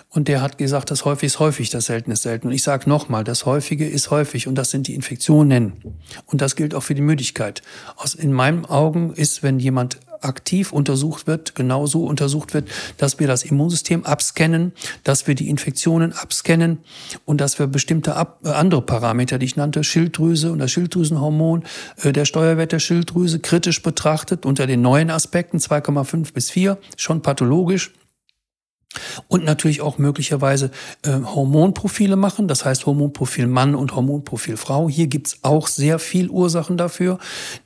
Und 0.09 0.29
der 0.29 0.43
hat 0.43 0.59
gesagt, 0.59 0.91
das 0.91 1.05
häufig 1.05 1.27
ist 1.27 1.41
häufig, 1.41 1.71
das 1.71 1.87
selten 1.87 2.11
ist 2.13 2.23
selten. 2.23 2.49
Und 2.49 2.53
ich 2.53 2.63
sage 2.63 2.89
nochmal, 2.89 3.25
das 3.25 3.47
häufige 3.47 3.89
ist 3.89 4.11
häufig 4.11 4.47
und 4.47 4.55
das 4.55 4.71
sind 4.71 4.87
die 4.87 4.95
Infektionen. 4.95 5.95
Und 6.27 6.41
das 6.41 6.55
gilt 6.55 6.75
auch 6.75 6.83
für 6.83 6.95
die 6.95 7.03
Müdigkeit. 7.03 7.63
Aus, 7.97 8.15
in 8.15 8.33
meinen 8.33 8.65
Augen 8.65 9.13
ist, 9.13 9.43
wenn 9.43 9.59
jemand 9.59 9.99
aktiv 10.25 10.73
untersucht 10.73 11.27
wird, 11.27 11.55
genauso 11.55 12.05
untersucht 12.05 12.55
wird, 12.55 12.69
dass 12.97 13.21
wir 13.21 13.27
das 13.27 13.43
Immunsystem 13.45 14.05
abscannen, 14.05 14.73
dass 15.05 15.27
wir 15.27 15.35
die 15.35 15.49
Infektionen 15.49 16.13
abscannen 16.13 16.79
und 17.25 17.41
dass 17.41 17.59
wir 17.59 17.67
bestimmte 17.67 18.17
ab, 18.17 18.41
äh, 18.45 18.51
andere 18.51 18.83
Parameter, 18.83 19.39
die 19.39 19.47
ich 19.47 19.57
nannte, 19.57 19.85
Schilddrüse 19.85 20.51
und 20.51 20.59
das 20.59 20.71
Schilddrüsenhormon, 20.73 21.65
äh, 22.03 22.13
der 22.13 22.25
Steuerwert 22.25 22.73
der 22.73 22.79
Schilddrüse 22.79 23.39
kritisch 23.41 23.83
betrachtet 23.83 24.47
unter 24.47 24.67
den 24.67 24.81
neuen 24.81 25.11
Aspekten 25.11 25.59
2,5 25.59 26.33
bis 26.33 26.51
4, 26.51 26.79
schon 26.97 27.21
pathologisch 27.21 27.93
Und 29.29 29.45
natürlich 29.45 29.81
auch 29.81 29.99
möglicherweise 29.99 30.71
äh, 31.03 31.11
Hormonprofile 31.11 32.17
machen, 32.17 32.49
das 32.49 32.65
heißt 32.65 32.87
Hormonprofil 32.87 33.47
Mann 33.47 33.75
und 33.75 33.95
Hormonprofil 33.95 34.57
Frau. 34.57 34.89
Hier 34.89 35.07
gibt's 35.07 35.39
auch 35.43 35.67
sehr 35.67 35.99
viel 35.99 36.31
Ursachen 36.31 36.77
dafür, 36.77 37.19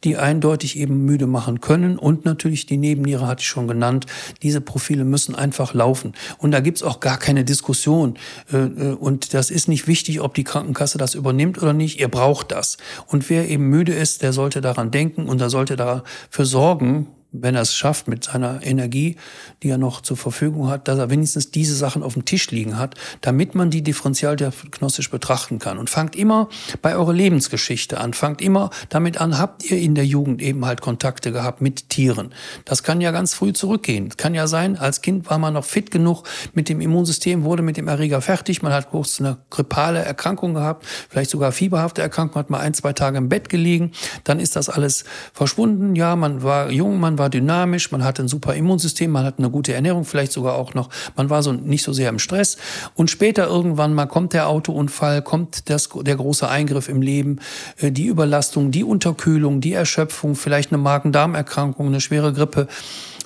die 0.04 0.16
eindeutig 0.16 0.78
eben 0.78 1.04
müde 1.04 1.26
machen 1.26 1.60
können. 1.60 1.98
Und 1.98 2.24
natürlich 2.24 2.66
die 2.66 2.76
Nebenniere 2.76 3.26
hatte 3.26 3.42
ich 3.42 3.48
schon 3.48 3.68
genannt. 3.68 4.06
Diese 4.42 4.60
Profile 4.60 5.04
müssen 5.04 5.34
einfach 5.34 5.74
laufen. 5.74 6.14
Und 6.38 6.50
da 6.50 6.60
gibt's 6.60 6.82
auch 6.82 7.00
gar 7.00 7.18
keine 7.18 7.44
Diskussion. 7.44 8.18
Äh, 8.52 8.56
äh, 8.56 8.92
und 8.94 9.34
das 9.34 9.50
ist 9.50 9.68
nicht 9.68 9.86
wichtig, 9.86 10.20
ob 10.20 10.34
die 10.34 10.44
Krankenkasse 10.44 10.98
das 10.98 11.14
übernimmt 11.14 11.60
oder 11.60 11.72
nicht. 11.72 12.00
Ihr 12.00 12.08
braucht 12.08 12.52
das. 12.52 12.76
Und 13.06 13.28
wer 13.30 13.48
eben 13.48 13.68
müde 13.68 13.92
ist, 13.92 14.22
der 14.22 14.32
sollte 14.32 14.60
daran 14.60 14.90
denken 14.90 15.28
und 15.28 15.40
der 15.40 15.50
sollte 15.50 15.76
dafür 15.76 16.44
sorgen, 16.44 17.08
wenn 17.32 17.54
er 17.54 17.62
es 17.62 17.74
schafft 17.74 18.08
mit 18.08 18.24
seiner 18.24 18.62
Energie, 18.62 19.16
die 19.62 19.68
er 19.68 19.78
noch 19.78 20.00
zur 20.00 20.16
Verfügung 20.16 20.68
hat, 20.68 20.88
dass 20.88 20.98
er 20.98 21.10
wenigstens 21.10 21.50
diese 21.50 21.74
Sachen 21.74 22.02
auf 22.02 22.14
dem 22.14 22.24
Tisch 22.24 22.50
liegen 22.50 22.78
hat, 22.78 22.94
damit 23.20 23.54
man 23.54 23.70
die 23.70 23.82
differenzialdiagnostisch 23.82 25.10
betrachten 25.10 25.58
kann. 25.58 25.78
Und 25.78 25.90
fangt 25.90 26.16
immer 26.16 26.48
bei 26.80 26.96
eurer 26.96 27.12
Lebensgeschichte 27.12 27.98
an. 27.98 28.14
Fangt 28.14 28.40
immer 28.40 28.70
damit 28.88 29.20
an, 29.20 29.38
habt 29.38 29.70
ihr 29.70 29.78
in 29.78 29.94
der 29.94 30.06
Jugend 30.06 30.40
eben 30.40 30.64
halt 30.64 30.80
Kontakte 30.80 31.32
gehabt 31.32 31.60
mit 31.60 31.90
Tieren. 31.90 32.32
Das 32.64 32.82
kann 32.82 33.00
ja 33.00 33.10
ganz 33.10 33.34
früh 33.34 33.52
zurückgehen. 33.52 34.08
Kann 34.16 34.34
ja 34.34 34.46
sein, 34.46 34.78
als 34.78 35.02
Kind 35.02 35.28
war 35.28 35.38
man 35.38 35.54
noch 35.54 35.64
fit 35.64 35.90
genug 35.90 36.24
mit 36.54 36.68
dem 36.68 36.80
Immunsystem, 36.80 37.44
wurde 37.44 37.62
mit 37.62 37.76
dem 37.76 37.88
Erreger 37.88 38.20
fertig, 38.20 38.62
man 38.62 38.72
hat 38.72 38.90
kurz 38.90 39.20
eine 39.20 39.38
grippale 39.50 40.00
Erkrankung 40.00 40.54
gehabt, 40.54 40.86
vielleicht 41.08 41.30
sogar 41.30 41.52
fieberhafte 41.52 42.00
Erkrankung, 42.02 42.40
hat 42.40 42.50
mal 42.50 42.60
ein, 42.60 42.74
zwei 42.74 42.92
Tage 42.92 43.18
im 43.18 43.28
Bett 43.28 43.48
gelegen, 43.48 43.92
dann 44.24 44.40
ist 44.40 44.56
das 44.56 44.68
alles 44.68 45.04
verschwunden. 45.32 45.94
Ja, 45.94 46.16
man 46.16 46.42
war 46.42 46.70
jung, 46.70 47.00
man 47.00 47.17
war 47.18 47.30
dynamisch, 47.30 47.90
man 47.92 48.04
hatte 48.04 48.22
ein 48.22 48.28
super 48.28 48.54
Immunsystem, 48.54 49.10
man 49.10 49.24
hatte 49.24 49.38
eine 49.38 49.50
gute 49.50 49.74
Ernährung, 49.74 50.04
vielleicht 50.04 50.32
sogar 50.32 50.54
auch 50.54 50.74
noch, 50.74 50.88
man 51.16 51.30
war 51.30 51.42
so 51.42 51.52
nicht 51.52 51.82
so 51.82 51.92
sehr 51.92 52.08
im 52.08 52.18
Stress. 52.18 52.56
Und 52.94 53.10
später 53.10 53.46
irgendwann 53.46 53.94
mal 53.94 54.06
kommt 54.06 54.32
der 54.32 54.48
Autounfall, 54.48 55.22
kommt 55.22 55.68
das, 55.70 55.88
der 55.88 56.16
große 56.16 56.48
Eingriff 56.48 56.88
im 56.88 57.02
Leben, 57.02 57.40
äh, 57.78 57.90
die 57.90 58.06
Überlastung, 58.06 58.70
die 58.70 58.84
Unterkühlung, 58.84 59.60
die 59.60 59.72
Erschöpfung, 59.72 60.34
vielleicht 60.34 60.72
eine 60.72 60.78
Magen-Darm-Erkrankung, 60.78 61.88
eine 61.88 62.00
schwere 62.00 62.32
Grippe. 62.32 62.68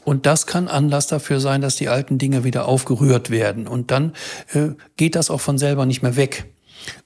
Und 0.04 0.26
das 0.26 0.46
kann 0.46 0.68
Anlass 0.68 1.06
dafür 1.06 1.38
sein, 1.38 1.60
dass 1.60 1.76
die 1.76 1.88
alten 1.88 2.18
Dinge 2.18 2.44
wieder 2.44 2.66
aufgerührt 2.66 3.30
werden. 3.30 3.68
Und 3.68 3.90
dann 3.90 4.12
äh, 4.52 4.70
geht 4.96 5.14
das 5.14 5.30
auch 5.30 5.40
von 5.40 5.58
selber 5.58 5.86
nicht 5.86 6.02
mehr 6.02 6.16
weg. 6.16 6.51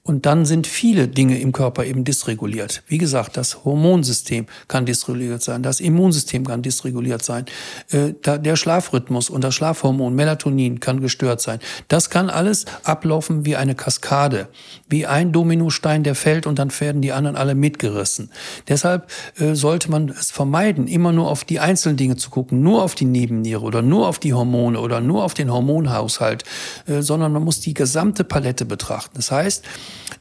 Und 0.02 0.24
dann 0.24 0.46
sind 0.46 0.66
viele 0.66 1.08
Dinge 1.08 1.40
im 1.40 1.50
Körper 1.50 1.84
eben 1.84 2.04
dysreguliert. 2.04 2.82
Wie 2.86 2.98
gesagt, 2.98 3.36
das 3.36 3.64
Hormonsystem 3.64 4.46
kann 4.68 4.86
dysreguliert 4.86 5.42
sein, 5.42 5.62
das 5.62 5.80
Immunsystem 5.80 6.46
kann 6.46 6.62
dysreguliert 6.62 7.24
sein, 7.24 7.46
äh, 7.90 8.12
der 8.22 8.56
Schlafrhythmus 8.56 9.30
und 9.30 9.42
das 9.42 9.54
Schlafhormon 9.54 10.14
Melatonin 10.14 10.78
kann 10.78 11.00
gestört 11.00 11.40
sein. 11.40 11.58
Das 11.88 12.08
kann 12.08 12.30
alles 12.30 12.66
ablaufen 12.84 13.44
wie 13.44 13.56
eine 13.56 13.74
Kaskade, 13.74 14.48
wie 14.88 15.06
ein 15.06 15.32
Dominostein, 15.32 16.04
der 16.04 16.14
fällt 16.14 16.46
und 16.46 16.58
dann 16.58 16.70
werden 16.80 17.02
die 17.02 17.12
anderen 17.12 17.36
alle 17.36 17.56
mitgerissen. 17.56 18.30
Deshalb 18.68 19.10
äh, 19.38 19.54
sollte 19.54 19.90
man 19.90 20.08
es 20.08 20.30
vermeiden, 20.30 20.86
immer 20.86 21.10
nur 21.12 21.28
auf 21.28 21.44
die 21.44 21.58
einzelnen 21.58 21.96
Dinge 21.96 22.16
zu 22.16 22.30
gucken, 22.30 22.62
nur 22.62 22.84
auf 22.84 22.94
die 22.94 23.04
Nebenniere 23.04 23.62
oder 23.62 23.82
nur 23.82 24.06
auf 24.06 24.18
die 24.20 24.34
Hormone 24.34 24.78
oder 24.80 25.00
nur 25.00 25.24
auf 25.24 25.34
den 25.34 25.52
Hormonhaushalt, 25.52 26.44
äh, 26.86 27.02
sondern 27.02 27.32
man 27.32 27.42
muss 27.42 27.60
die 27.60 27.74
gesamte 27.74 28.22
Palette 28.22 28.64
betrachten. 28.64 29.14
Das 29.16 29.30
heißt, 29.30 29.64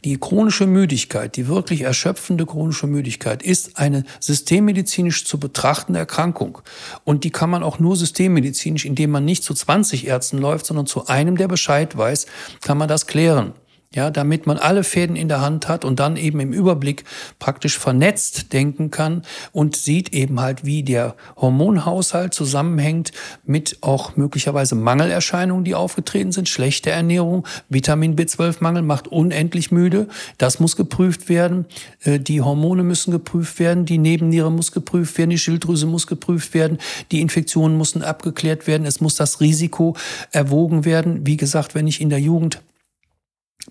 die 0.04 0.18
chronische 0.20 0.68
Müdigkeit, 0.68 1.36
die 1.36 1.48
wirklich 1.48 1.82
erschöpfende 1.82 2.46
chronische 2.46 2.86
Müdigkeit 2.86 3.42
ist 3.42 3.78
eine 3.78 4.04
systemmedizinisch 4.20 5.26
zu 5.26 5.40
betrachtende 5.40 6.00
Erkrankung. 6.00 6.60
Und 7.04 7.24
die 7.24 7.32
kann 7.32 7.50
man 7.50 7.64
auch 7.64 7.80
nur 7.80 7.96
systemmedizinisch, 7.96 8.86
indem 8.86 9.10
man 9.12 9.26
nicht 9.26 9.44
zu 9.44 9.54
20 9.54 10.08
Ärzten 10.08 10.38
läuft, 10.38 10.68
sondern 10.68 10.86
zu 10.86 11.08
einem, 11.08 11.38
der 11.38 11.48
Bescheid 11.48 11.98
weiß, 11.98 12.28
kann 12.62 12.78
man 12.78 12.88
das 12.88 13.08
klären 13.08 13.54
ja, 13.96 14.12
damit 14.12 14.46
man 14.46 14.58
alle 14.58 14.84
Fäden 14.84 15.16
in 15.16 15.30
der 15.30 15.40
Hand 15.40 15.70
hat 15.70 15.86
und 15.86 16.00
dann 16.00 16.18
eben 16.18 16.42
im 16.42 16.52
Überblick 16.52 17.06
praktisch 17.40 17.80
vernetzt 17.80 18.52
denken 18.52 18.92
kann 18.92 19.22
und 19.54 19.78
sieht 19.78 20.14
eben 20.14 20.42
halt, 20.42 20.66
wie 20.66 20.84
der 20.84 21.16
Hormonhaushalt 21.38 22.34
zusammenhängt 22.34 23.14
mit 23.46 23.78
auch 23.80 24.18
möglicherweise 24.18 24.76
Mangelerscheinungen, 24.76 25.64
die 25.64 25.76
aufgetreten 25.76 26.34
sind, 26.34 26.50
schlechte 26.50 26.92
Ernährung, 26.92 27.48
Vitamin 27.70 28.18
B12-Mangel 28.18 28.82
macht 28.82 29.08
unendlich 29.08 29.72
müde, 29.72 30.10
das 30.38 30.60
muss 30.60 30.76
geprüft 30.76 31.30
werden, 31.30 31.66
äh, 32.04 32.20
die 32.20 32.42
Hormone 32.42 32.84
müssen 32.84 33.12
geprüft 33.12 33.60
werden, 33.60 33.86
die 33.86 33.98
Nebenniere 33.98 34.52
muss 34.52 34.74
geprüft 34.74 35.18
werden, 35.18 35.30
die 35.30 35.38
Schilddrüse 35.38 35.86
muss 35.86 36.06
geprüft 36.06 36.54
werden, 36.54 36.80
die 37.14 37.22
Infektionen 37.22 37.78
müssen 37.78 38.04
abgeklärt 38.04 38.68
werden, 38.68 38.86
es 38.86 39.00
muss 39.00 39.16
das 39.16 39.40
Risiko 39.40 39.96
erwogen 40.32 40.84
werden. 40.84 41.26
Wie 41.26 41.38
gesagt, 41.38 41.76
wenn 41.76 41.88
ich 41.88 42.02
in 42.02 42.10
der 42.10 42.20
Jugend 42.20 42.60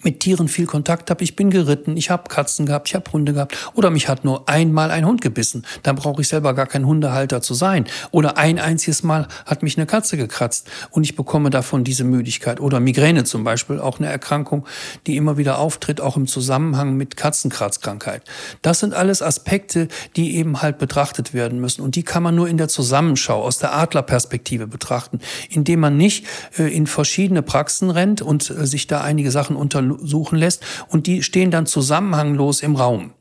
mit 0.03 0.21
Tieren 0.21 0.49
viel 0.49 0.67
Kontakt 0.67 1.11
habe. 1.11 1.23
Ich 1.23 1.37
bin 1.37 1.51
geritten, 1.51 1.97
ich 1.97 2.11
habe 2.11 2.29
Katzen 2.29 2.67
gehabt, 2.67 2.89
ich 2.89 2.95
habe 2.95 3.11
Hunde 3.13 3.33
gehabt. 3.33 3.57
Oder 3.75 3.91
mich 3.91 4.09
hat 4.09 4.25
nur 4.25 4.49
einmal 4.49 4.91
ein 4.91 5.07
Hund 5.07 5.21
gebissen. 5.21 5.65
Dann 5.83 5.97
brauche 5.97 6.21
ich 6.21 6.29
selber 6.29 6.55
gar 6.55 6.67
kein 6.67 6.87
Hundehalter 6.87 7.41
zu 7.41 7.55
sein. 7.55 7.87
Oder 8.11 8.37
ein 8.37 8.59
einziges 8.59 9.03
Mal 9.03 9.29
hat 9.47 9.63
mich 9.63 9.77
eine 9.77 9.87
Katze 9.87 10.17
gekratzt 10.17 10.71
und 10.91 11.05
ich 11.05 11.15
bekomme 11.15 11.51
davon 11.51 11.85
diese 11.85 12.05
Müdigkeit. 12.05 12.61
Oder 12.61 12.81
Migräne 12.81 13.25
zum 13.25 13.45
Beispiel, 13.45 13.79
auch 13.79 13.99
eine 13.99 14.09
Erkrankung, 14.09 14.67
die 15.07 15.17
immer 15.17 15.37
wieder 15.37 15.59
auftritt, 15.59 16.01
auch 16.01 16.17
im 16.17 16.27
Zusammenhang 16.27 16.97
mit 16.97 17.17
Katzenkratzkrankheit. 17.17 18.23
Das 18.63 18.81
sind 18.81 18.95
alles 18.95 19.23
Aspekte, 19.23 19.89
die 20.17 20.37
eben 20.37 20.61
halt 20.61 20.79
betrachtet 20.79 21.35
werden 21.35 21.61
müssen. 21.61 21.83
Und 21.83 21.95
die 21.95 22.03
kann 22.03 22.23
man 22.23 22.35
nur 22.35 22.49
in 22.49 22.59
der 22.59 22.69
Zusammenschau, 22.69 23.43
aus 23.43 23.59
der 23.59 23.75
Adlerperspektive 23.75 24.67
betrachten, 24.67 25.21
indem 25.51 25.81
man 25.81 25.97
nicht 25.97 26.27
äh, 26.59 26.75
in 26.75 26.87
verschiedene 26.87 27.43
Praxen 27.43 27.91
rennt 27.91 28.23
und 28.23 28.51
äh, 28.51 28.67
sich 28.67 28.87
da 28.89 29.01
einige 29.01 29.31
Sachen 29.31 29.55
unter 29.55 29.74
untersuchen 29.79 30.39
lässt 30.39 30.65
und 30.89 31.07
die 31.07 31.23
stehen 31.23 31.51
dann 31.51 31.67
zusammenhanglos 31.67 32.63
im 32.63 32.77
Raum. 32.77 33.13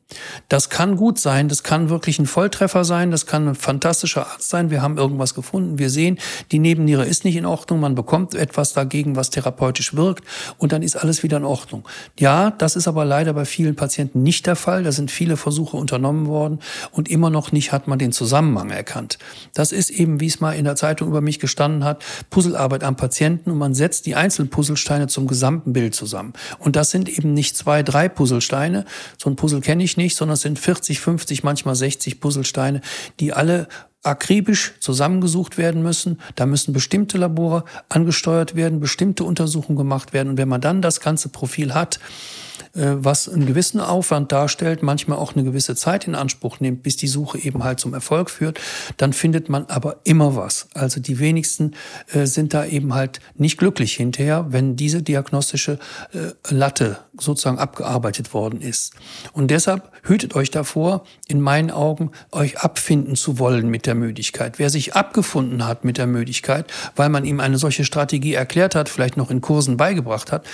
Das 0.50 0.70
kann 0.70 0.96
gut 0.96 1.20
sein, 1.20 1.50
das 1.50 1.64
kann 1.64 1.90
wirklich 1.90 2.20
ein 2.20 2.26
Volltreffer 2.26 2.84
sein, 2.86 3.12
das 3.12 3.26
kann 3.26 3.48
ein 3.48 3.56
fantastischer 3.56 4.28
Arzt 4.28 4.50
sein. 4.50 4.70
Wir 4.70 4.82
haben 4.82 4.98
irgendwas 4.98 5.34
gefunden, 5.34 5.80
wir 5.80 5.90
sehen, 5.90 6.20
die 6.52 6.60
Nebenniere 6.60 7.06
ist 7.06 7.26
nicht 7.26 7.36
in 7.36 7.46
Ordnung, 7.46 7.80
man 7.80 7.96
bekommt 7.96 8.36
etwas 8.36 8.74
dagegen, 8.74 9.16
was 9.16 9.30
therapeutisch 9.30 9.96
wirkt 9.96 10.24
und 10.58 10.72
dann 10.72 10.82
ist 10.82 10.96
alles 10.96 11.24
wieder 11.24 11.38
in 11.38 11.46
Ordnung. 11.46 11.88
Ja, 12.20 12.52
das 12.52 12.76
ist 12.76 12.88
aber 12.88 13.06
leider 13.06 13.34
bei 13.34 13.46
vielen 13.46 13.76
Patienten 13.76 14.24
nicht 14.24 14.46
der 14.46 14.56
Fall. 14.56 14.84
Da 14.84 14.92
sind 14.92 15.12
viele 15.12 15.38
Versuche 15.38 15.78
unternommen 15.78 16.28
worden 16.28 16.60
und 16.92 17.10
immer 17.10 17.30
noch 17.30 17.52
nicht 17.52 17.72
hat 17.72 17.88
man 17.88 18.00
den 18.00 18.12
Zusammenhang 18.12 18.70
erkannt. 18.70 19.18
Das 19.54 19.72
ist 19.72 19.90
eben, 19.90 20.20
wie 20.20 20.28
es 20.28 20.40
mal 20.40 20.54
in 20.54 20.66
der 20.66 20.76
Zeitung 20.76 21.08
über 21.08 21.22
mich 21.22 21.40
gestanden 21.40 21.84
hat, 21.84 22.04
Puzzlearbeit 22.30 22.84
am 22.84 22.96
Patienten 22.96 23.52
und 23.52 23.58
man 23.58 23.74
setzt 23.74 24.06
die 24.06 24.16
einzelnen 24.16 24.50
Puzzlesteine 24.50 25.08
zum 25.08 25.28
gesamten 25.28 25.74
Bild 25.74 25.96
zusammen. 25.96 26.34
Und 26.60 26.76
das 26.76 26.92
sind 26.92 27.10
eben 27.10 27.34
nicht 27.34 27.58
zwei, 27.58 27.84
drei 27.84 28.10
Puzzlesteine. 28.10 28.86
So 29.18 29.30
ein 29.30 29.36
Puzzle 29.36 29.62
kenne 29.62 29.84
ich 29.84 29.98
nicht 29.98 30.03
nicht, 30.04 30.16
sondern 30.16 30.34
es 30.34 30.42
sind 30.42 30.60
40, 30.60 31.00
50, 31.00 31.44
manchmal 31.44 31.76
60 31.76 32.20
Puzzlesteine, 32.20 32.82
die 33.20 33.34
alle 33.34 33.68
akribisch 34.04 34.74
zusammengesucht 34.80 35.58
werden 35.58 35.82
müssen. 35.82 36.20
Da 36.36 36.46
müssen 36.46 36.74
bestimmte 36.74 37.18
Labore 37.18 37.64
angesteuert 37.90 38.56
werden, 38.56 38.80
bestimmte 38.80 39.24
Untersuchungen 39.24 39.78
gemacht 39.78 40.14
werden. 40.14 40.30
Und 40.30 40.38
wenn 40.38 40.50
man 40.50 40.62
dann 40.62 40.82
das 40.82 41.00
ganze 41.00 41.30
Profil 41.30 41.74
hat, 41.74 42.00
äh, 42.76 42.96
was 42.96 43.30
einen 43.30 43.46
gewissen 43.46 43.80
Aufwand 43.80 44.32
darstellt, 44.32 44.82
manchmal 44.82 45.18
auch 45.18 45.36
eine 45.36 45.44
gewisse 45.44 45.76
Zeit 45.76 46.08
in 46.08 46.16
Anspruch 46.16 46.60
nimmt, 46.60 46.82
bis 46.82 46.98
die 46.98 47.08
Suche 47.08 47.38
eben 47.38 47.64
halt 47.64 47.80
zum 47.80 47.94
Erfolg 47.94 48.30
führt, 48.30 48.60
dann 48.98 49.14
findet 49.14 49.48
man 49.48 49.66
aber 49.68 49.98
immer 50.04 50.36
was. 50.36 50.68
Also 50.74 51.00
die 51.00 51.20
wenigsten 51.20 51.76
äh, 52.12 52.26
sind 52.26 52.54
da 52.54 52.66
eben 52.66 52.94
halt 52.94 53.20
nicht 53.36 53.58
glücklich 53.58 53.94
hinterher, 53.94 54.48
wenn 54.50 54.76
diese 54.76 55.04
diagnostische 55.04 55.78
äh, 56.14 56.32
Latte 56.54 56.98
sozusagen 57.18 57.60
abgearbeitet 57.60 58.34
worden 58.34 58.60
ist. 58.62 58.94
Und 59.34 59.52
deshalb 59.52 59.92
hütet 60.04 60.36
euch 60.36 60.50
davor, 60.50 61.04
in 61.28 61.42
meinen 61.42 61.70
Augen 61.70 62.12
euch 62.32 62.60
abfinden 62.60 63.16
zu 63.16 63.38
wollen 63.38 63.70
mit 63.70 63.86
der 63.86 63.93
Müdigkeit. 63.96 64.60
Wer 64.60 64.70
sich 64.70 64.96
abgefunden 64.96 65.66
hat 65.66 65.86
mit 65.86 65.98
der 65.98 66.08
Müdigkeit, 66.08 66.72
weil 66.96 67.10
man 67.10 67.26
ihm 67.26 67.40
eine 67.40 67.58
solche 67.58 67.86
Strategie 67.86 68.34
erklärt 68.34 68.76
hat, 68.76 68.90
vielleicht 68.90 69.18
noch 69.18 69.32
in 69.32 69.42
Kursen 69.42 69.78
beigebracht 69.78 70.32
hat, 70.32 70.46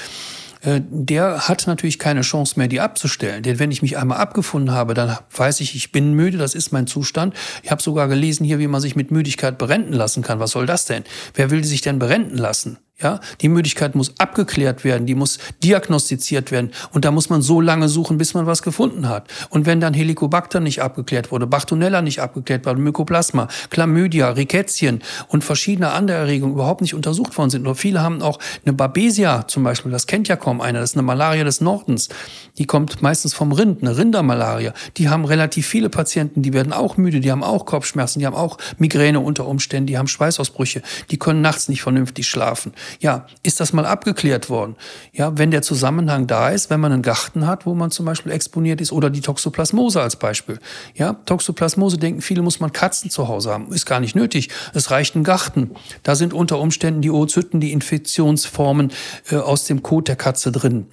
äh, 0.62 0.82
der 0.89 1.47
hat 1.47 1.67
natürlich 1.67 1.99
keine 1.99 2.21
Chance 2.21 2.56
mehr, 2.58 2.67
die 2.67 2.82
abzustellen. 2.82 3.43
Denn 3.43 3.60
wenn 3.60 3.71
ich 3.71 3.82
mich 3.82 3.97
einmal 3.97 4.17
abgefunden 4.17 4.71
habe, 4.73 4.93
dann 4.93 5.17
weiß 5.36 5.62
ich, 5.62 5.75
ich 5.75 5.91
bin 5.91 6.13
müde, 6.13 6.38
das 6.38 6.56
ist 6.56 6.71
mein 6.71 6.88
Zustand. 6.88 7.34
Ich 7.63 7.71
habe 7.71 7.82
sogar 7.82 8.08
gelesen 8.08 8.45
hier, 8.45 8.60
wie 8.60 8.67
man 8.67 8.82
sich 8.82 8.95
mit 8.95 9.12
Müdigkeit 9.12 9.58
berenten 9.58 9.93
lassen 9.93 10.23
kann. 10.23 10.39
Was 10.39 10.52
soll 10.52 10.65
das 10.65 10.86
denn? 10.86 11.04
Wer 11.34 11.52
will 11.52 11.63
sich 11.63 11.82
denn 11.82 11.99
berenten 11.99 12.38
lassen? 12.38 12.78
Ja, 13.01 13.21
die 13.39 13.47
Müdigkeit 13.47 13.95
muss 13.95 14.13
abgeklärt 14.17 14.83
werden, 14.83 15.05
die 15.05 15.15
muss 15.15 15.39
diagnostiziert 15.63 16.51
werden 16.51 16.71
und 16.91 17.05
da 17.05 17.12
muss 17.12 17.29
man 17.29 17.41
so 17.41 17.62
lange 17.62 17.88
suchen, 17.88 18.17
bis 18.17 18.33
man 18.33 18.45
was 18.45 18.62
gefunden 18.62 19.07
hat. 19.07 19.29
Und 19.49 19.65
wenn 19.65 19.79
dann 19.79 19.93
Helicobacter 19.93 20.59
nicht 20.59 20.81
abgeklärt 20.81 21.31
wurde, 21.31 21.47
Bartonella 21.47 22.01
nicht 22.01 22.19
abgeklärt 22.19 22.65
wurde, 22.65 22.81
Mycoplasma, 22.81 23.47
Chlamydia, 23.69 24.31
Rickettien 24.31 25.01
und 25.29 25.45
verschiedene 25.45 25.91
andere 25.91 26.17
Erregungen 26.17 26.55
überhaupt 26.55 26.81
nicht 26.81 26.93
untersucht 26.93 27.38
worden 27.38 27.49
sind, 27.49 27.62
oder 27.62 27.75
viele 27.75 28.01
haben 28.01 28.21
auch 28.21 28.38
eine 28.65 28.73
Babesia 28.73 29.47
zum 29.47 29.63
Beispiel, 29.63 29.93
das 29.93 30.05
kennt 30.05 30.27
ja 30.27 30.35
kaum 30.35 30.59
einer, 30.59 30.81
das 30.81 30.89
ist 30.89 30.97
eine 30.97 31.03
Malaria 31.03 31.45
des 31.45 31.62
Nordens, 31.62 32.09
die 32.57 32.65
kommt 32.65 33.01
meistens 33.01 33.33
vom 33.33 33.53
Rind, 33.53 33.81
eine 33.81 33.95
Rindermalaria. 33.95 34.73
Die 34.97 35.07
haben 35.07 35.23
relativ 35.23 35.65
viele 35.65 35.89
Patienten, 35.89 36.41
die 36.41 36.51
werden 36.51 36.73
auch 36.73 36.97
müde, 36.97 37.21
die 37.21 37.31
haben 37.31 37.43
auch 37.43 37.65
Kopfschmerzen, 37.65 38.19
die 38.19 38.25
haben 38.25 38.35
auch 38.35 38.57
Migräne 38.77 39.21
unter 39.21 39.47
Umständen, 39.47 39.88
die 39.88 39.97
haben 39.97 40.09
Schweißausbrüche, 40.09 40.81
die 41.12 41.17
können 41.17 41.39
nachts 41.39 41.69
nicht 41.69 41.81
vernünftig 41.81 42.27
schlafen. 42.27 42.73
Ja, 42.99 43.25
ist 43.43 43.60
das 43.60 43.73
mal 43.73 43.86
abgeklärt 43.86 44.49
worden? 44.49 44.75
Ja, 45.13 45.38
wenn 45.38 45.52
der 45.52 45.62
Zusammenhang 45.62 46.28
da 46.28 46.49
ist, 46.49 46.69
wenn 46.69 46.80
man 46.80 46.91
einen 46.91 47.02
Garten 47.02 47.47
hat, 47.47 47.65
wo 47.65 47.73
man 47.73 47.91
zum 47.91 48.06
Beispiel 48.06 48.32
exponiert 48.32 48.82
ist 48.82 48.91
oder 48.91 49.10
die 49.10 49.21
Toxoplasmose 49.21 50.02
als 50.02 50.15
Beispiel. 50.15 50.60
Ja, 50.95 51.13
Toxoplasmose 51.25 51.97
denken 51.97 52.21
viele, 52.21 52.41
muss 52.41 52.60
man 52.60 52.71
Katzen 52.71 53.10
zu 53.10 53.28
Hause 53.28 53.52
haben. 53.52 53.71
Ist 53.71 53.86
gar 53.86 53.99
nicht 53.99 54.15
nötig. 54.15 54.49
Es 54.73 54.91
reicht 54.91 55.15
ein 55.15 55.23
Garten. 55.23 55.71
Da 56.04 56.15
sind 56.15 56.34
unter 56.34 56.60
Umständen 56.60 57.02
die 57.02 57.12
Oozyten, 57.12 57.60
die 57.60 57.71
Infektionsformen 57.71 58.91
äh, 59.32 59.38
aus 59.38 59.65
dem 59.65 59.84
Kot 59.84 60.08
der 60.08 60.15
Katze 60.15 60.52
drin. 60.52 60.88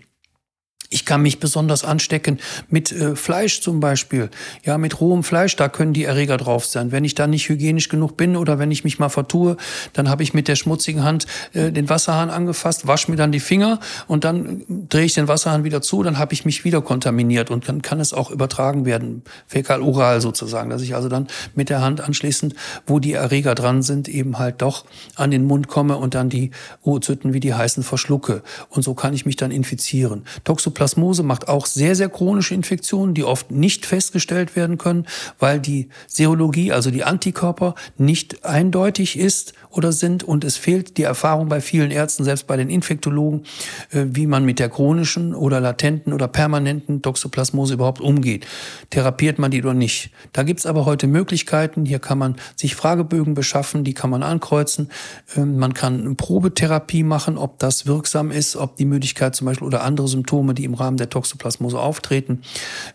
Ich 0.97 1.05
kann 1.05 1.21
mich 1.21 1.41
besonders 1.41 1.85
anstecken 1.85 2.39
mit 2.71 2.91
äh, 2.91 3.17
Fleisch 3.17 3.61
zum 3.61 3.81
Beispiel. 3.81 4.31
Ja, 4.65 4.79
mit 4.79 4.99
rohem 4.99 5.25
Fleisch, 5.25 5.55
da 5.55 5.69
können 5.69 5.93
die 5.93 6.05
Erreger 6.05 6.39
drauf 6.39 6.65
sein. 6.65 6.91
Wenn 6.91 7.05
ich 7.05 7.15
da 7.15 7.27
nicht 7.27 7.51
hygienisch 7.51 7.91
genug 7.91 8.17
bin 8.17 8.35
oder 8.35 8.59
wenn 8.59 8.71
ich 8.71 8.83
mich 8.83 8.99
mal 8.99 9.11
vertue, 9.11 9.59
dann 9.93 10.09
habe 10.09 10.23
ich 10.23 10.33
mit 10.33 10.49
der 10.49 10.57
schmutzigen 10.57 11.05
Hand 11.05 11.27
äh, 11.53 11.71
den 11.71 11.91
Wasserhahn 11.91 12.31
angefasst, 12.31 12.87
wasche 12.87 13.11
mir 13.11 13.19
dann 13.19 13.31
die 13.31 13.41
Finger 13.41 13.79
und 14.07 14.25
dann 14.25 14.63
drehe 14.89 15.05
ich 15.05 15.13
den 15.13 15.29
Wasserhahn 15.29 15.65
wieder 15.65 15.83
zu, 15.83 16.03
dann 16.03 16.17
habe 16.17 16.33
ich 16.33 16.47
mich 16.47 16.65
wieder 16.65 16.81
kontaminiert 16.81 17.51
und 17.51 17.69
dann 17.69 17.83
kann 17.83 18.01
es 18.01 18.15
auch 18.15 18.31
übertragen 18.31 18.87
werden, 18.87 19.23
fäkal-oral 19.49 20.23
sozusagen, 20.23 20.71
dass 20.71 20.81
ich 20.81 20.95
also 20.95 21.11
dann 21.11 21.27
mit 21.55 21.69
der 21.69 21.83
Hand 21.83 22.01
anschließend, 22.01 22.55
wo 22.87 23.01
die 23.01 23.13
Erreger 23.13 23.55
dran 23.55 23.83
sind, 23.83 24.09
eben 24.09 24.39
halt 24.39 24.63
doch 24.63 24.87
an 25.15 25.31
den 25.31 25.45
Mund 25.45 25.69
komme 25.69 25.99
und 25.99 26.15
dann 26.15 26.31
die 26.31 26.53
Oozyten, 26.83 27.35
wie 27.35 27.41
die 27.41 27.53
heißen, 27.53 27.83
verschlucke. 27.83 28.43
Und 28.71 28.83
so 28.83 28.95
kann 28.95 29.13
ich 29.13 29.27
mich 29.27 29.37
dann 29.37 29.51
infizieren. 29.51 30.25
Toxop 30.45 30.86
Toxoplasmose 30.87 31.23
macht 31.23 31.49
auch 31.49 31.67
sehr, 31.67 31.95
sehr 31.97 32.09
chronische 32.09 32.55
Infektionen, 32.55 33.15
die 33.15 33.25
oft 33.25 33.51
nicht 33.51 33.87
festgestellt 33.87 34.55
werden 34.57 34.79
können, 34.79 35.07
weil 35.39 35.61
die 35.61 35.89
Serologie, 36.07 36.73
also 36.73 36.91
die 36.91 37.05
Antikörper, 37.05 37.75
nicht 37.99 38.45
eindeutig 38.45 39.19
ist 39.19 39.53
oder 39.77 39.93
sind 39.93 40.25
und 40.25 40.45
es 40.45 40.57
fehlt 40.57 40.97
die 40.97 41.03
Erfahrung 41.03 41.49
bei 41.49 41.61
vielen 41.61 41.91
Ärzten, 41.91 42.25
selbst 42.25 42.47
bei 42.47 42.57
den 42.57 42.71
Infektologen, 42.71 43.43
äh, 43.91 44.05
wie 44.09 44.27
man 44.27 44.45
mit 44.45 44.59
der 44.59 44.69
chronischen 44.69 45.35
oder 45.35 45.61
latenten 45.61 46.13
oder 46.13 46.29
permanenten 46.29 47.03
Toxoplasmose 47.03 47.75
überhaupt 47.75 48.01
umgeht. 48.01 48.47
Therapiert 48.91 49.39
man 49.39 49.51
die 49.51 49.63
oder 49.63 49.75
nicht? 49.75 50.11
Da 50.33 50.43
gibt's 50.43 50.67
aber 50.67 50.87
heute 50.87 51.07
Möglichkeiten. 51.07 51.85
Hier 51.85 51.99
kann 51.99 52.19
man 52.19 52.37
sich 52.57 52.75
Fragebögen 52.75 53.35
beschaffen, 53.35 53.85
die 53.85 53.95
kann 53.95 54.11
man 54.11 54.23
ankreuzen. 54.23 54.91
Ähm, 55.37 55.59
man 55.59 55.75
kann 55.75 56.01
eine 56.01 56.15
Probetherapie 56.15 57.03
machen, 57.03 57.39
ob 57.39 57.59
das 57.59 57.87
wirksam 57.87 58.31
ist, 58.31 58.57
ob 58.57 58.77
die 58.77 58.85
Möglichkeit 58.85 59.35
zum 59.35 59.47
Beispiel 59.47 59.67
oder 59.67 59.83
andere 59.83 60.09
Symptome, 60.09 60.55
die 60.55 60.65
im 60.65 60.75
Rahmen 60.75 60.97
der 60.97 61.11
Toxoplasmose 61.11 61.79
auftreten. 61.79 62.43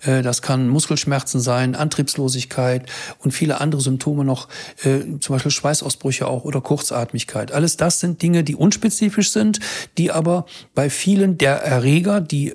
Äh, 0.03 0.21
das 0.21 0.41
kann 0.41 0.67
Muskelschmerzen 0.67 1.39
sein, 1.39 1.75
Antriebslosigkeit 1.75 2.89
und 3.19 3.31
viele 3.31 3.61
andere 3.61 3.81
Symptome 3.81 4.25
noch, 4.25 4.47
äh, 4.83 5.19
zum 5.19 5.35
Beispiel 5.35 5.51
Schweißausbrüche 5.51 6.27
auch 6.27 6.43
oder 6.43 6.61
Kurzatmigkeit. 6.71 7.51
Alles 7.51 7.75
das 7.75 7.99
sind 7.99 8.21
Dinge, 8.21 8.45
die 8.45 8.55
unspezifisch 8.55 9.31
sind, 9.31 9.59
die 9.97 10.09
aber 10.09 10.45
bei 10.73 10.89
vielen 10.89 11.37
der 11.37 11.57
Erreger, 11.57 12.21
die 12.21 12.53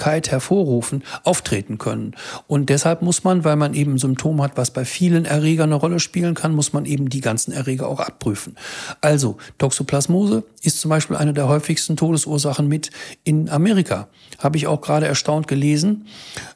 Müdigkeit 0.00 0.30
hervorrufen, 0.30 1.02
auftreten 1.24 1.76
können. 1.76 2.14
Und 2.46 2.70
deshalb 2.70 3.02
muss 3.02 3.22
man, 3.22 3.44
weil 3.44 3.56
man 3.56 3.74
eben 3.74 3.98
Symptome 3.98 4.42
hat, 4.42 4.56
was 4.56 4.70
bei 4.70 4.86
vielen 4.86 5.26
Erregern 5.26 5.70
eine 5.70 5.74
Rolle 5.74 6.00
spielen 6.00 6.34
kann, 6.34 6.54
muss 6.54 6.72
man 6.72 6.86
eben 6.86 7.10
die 7.10 7.20
ganzen 7.20 7.52
Erreger 7.52 7.86
auch 7.86 8.00
abprüfen. 8.00 8.56
Also 9.02 9.36
Toxoplasmose 9.58 10.44
ist 10.62 10.80
zum 10.80 10.88
Beispiel 10.88 11.16
eine 11.16 11.34
der 11.34 11.48
häufigsten 11.48 11.96
Todesursachen 11.96 12.66
mit 12.66 12.90
in 13.24 13.50
Amerika. 13.50 14.08
Habe 14.38 14.56
ich 14.56 14.66
auch 14.66 14.80
gerade 14.80 15.06
erstaunt 15.06 15.46
gelesen. 15.48 16.06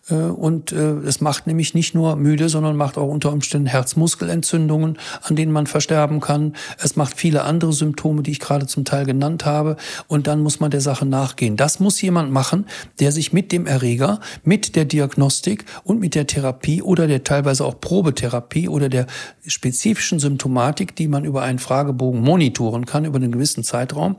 Äh, 0.09 0.15
und 0.15 0.73
äh, 0.73 0.99
es 1.01 1.21
macht 1.21 1.47
nämlich 1.47 1.75
nicht 1.75 1.95
nur 1.95 2.17
müde, 2.17 2.49
sondern 2.49 2.77
macht 2.77 2.97
auch 2.97 3.09
unter 3.09 3.33
Umständen 3.33 3.67
Herzmuskelentzündungen, 3.67 4.99
an 5.23 5.37
denen 5.37 5.53
man 5.53 5.67
versterben 5.67 6.21
kann. 6.21 6.55
Es 6.83 6.97
macht 6.97 7.19
viele 7.19 7.43
andere 7.43 7.73
Symptome, 7.73 8.23
die 8.23 8.31
ich 8.31 8.41
gerade 8.41 8.67
zum 8.67 8.85
Teil 8.85 9.05
genannt 9.05 9.45
habe. 9.45 9.77
Und 10.09 10.27
dann 10.27 10.41
muss 10.41 10.61
man 10.61 10.71
der 10.71 10.81
Sache 10.81 11.05
nachgehen. 11.05 11.57
Das 11.57 11.81
muss 11.81 12.01
jemand 12.01 12.33
machen, 12.33 12.67
der 13.01 13.13
sich 13.13 13.34
mit 13.35 13.53
dem 13.53 13.67
Erreger, 13.67 14.21
mit 14.45 14.77
der 14.77 14.85
Diagnostik 14.85 15.65
und 15.83 16.01
mit 16.01 16.15
der 16.15 16.27
Therapie 16.27 16.81
oder 16.81 17.07
der 17.07 17.25
teilweise 17.25 17.65
auch 17.65 17.81
Probetherapie 17.81 18.69
oder 18.69 18.89
der 18.89 19.07
spezifischen 19.47 20.21
Symptomatik, 20.21 20.95
die 20.97 21.09
man 21.09 21.25
über 21.25 21.43
einen 21.43 21.59
Fragebogen 21.59 22.23
monitoren 22.23 22.87
kann, 22.87 23.05
über 23.05 23.17
einen 23.17 23.33
gewissen 23.33 23.65
Zeitraum, 23.65 24.17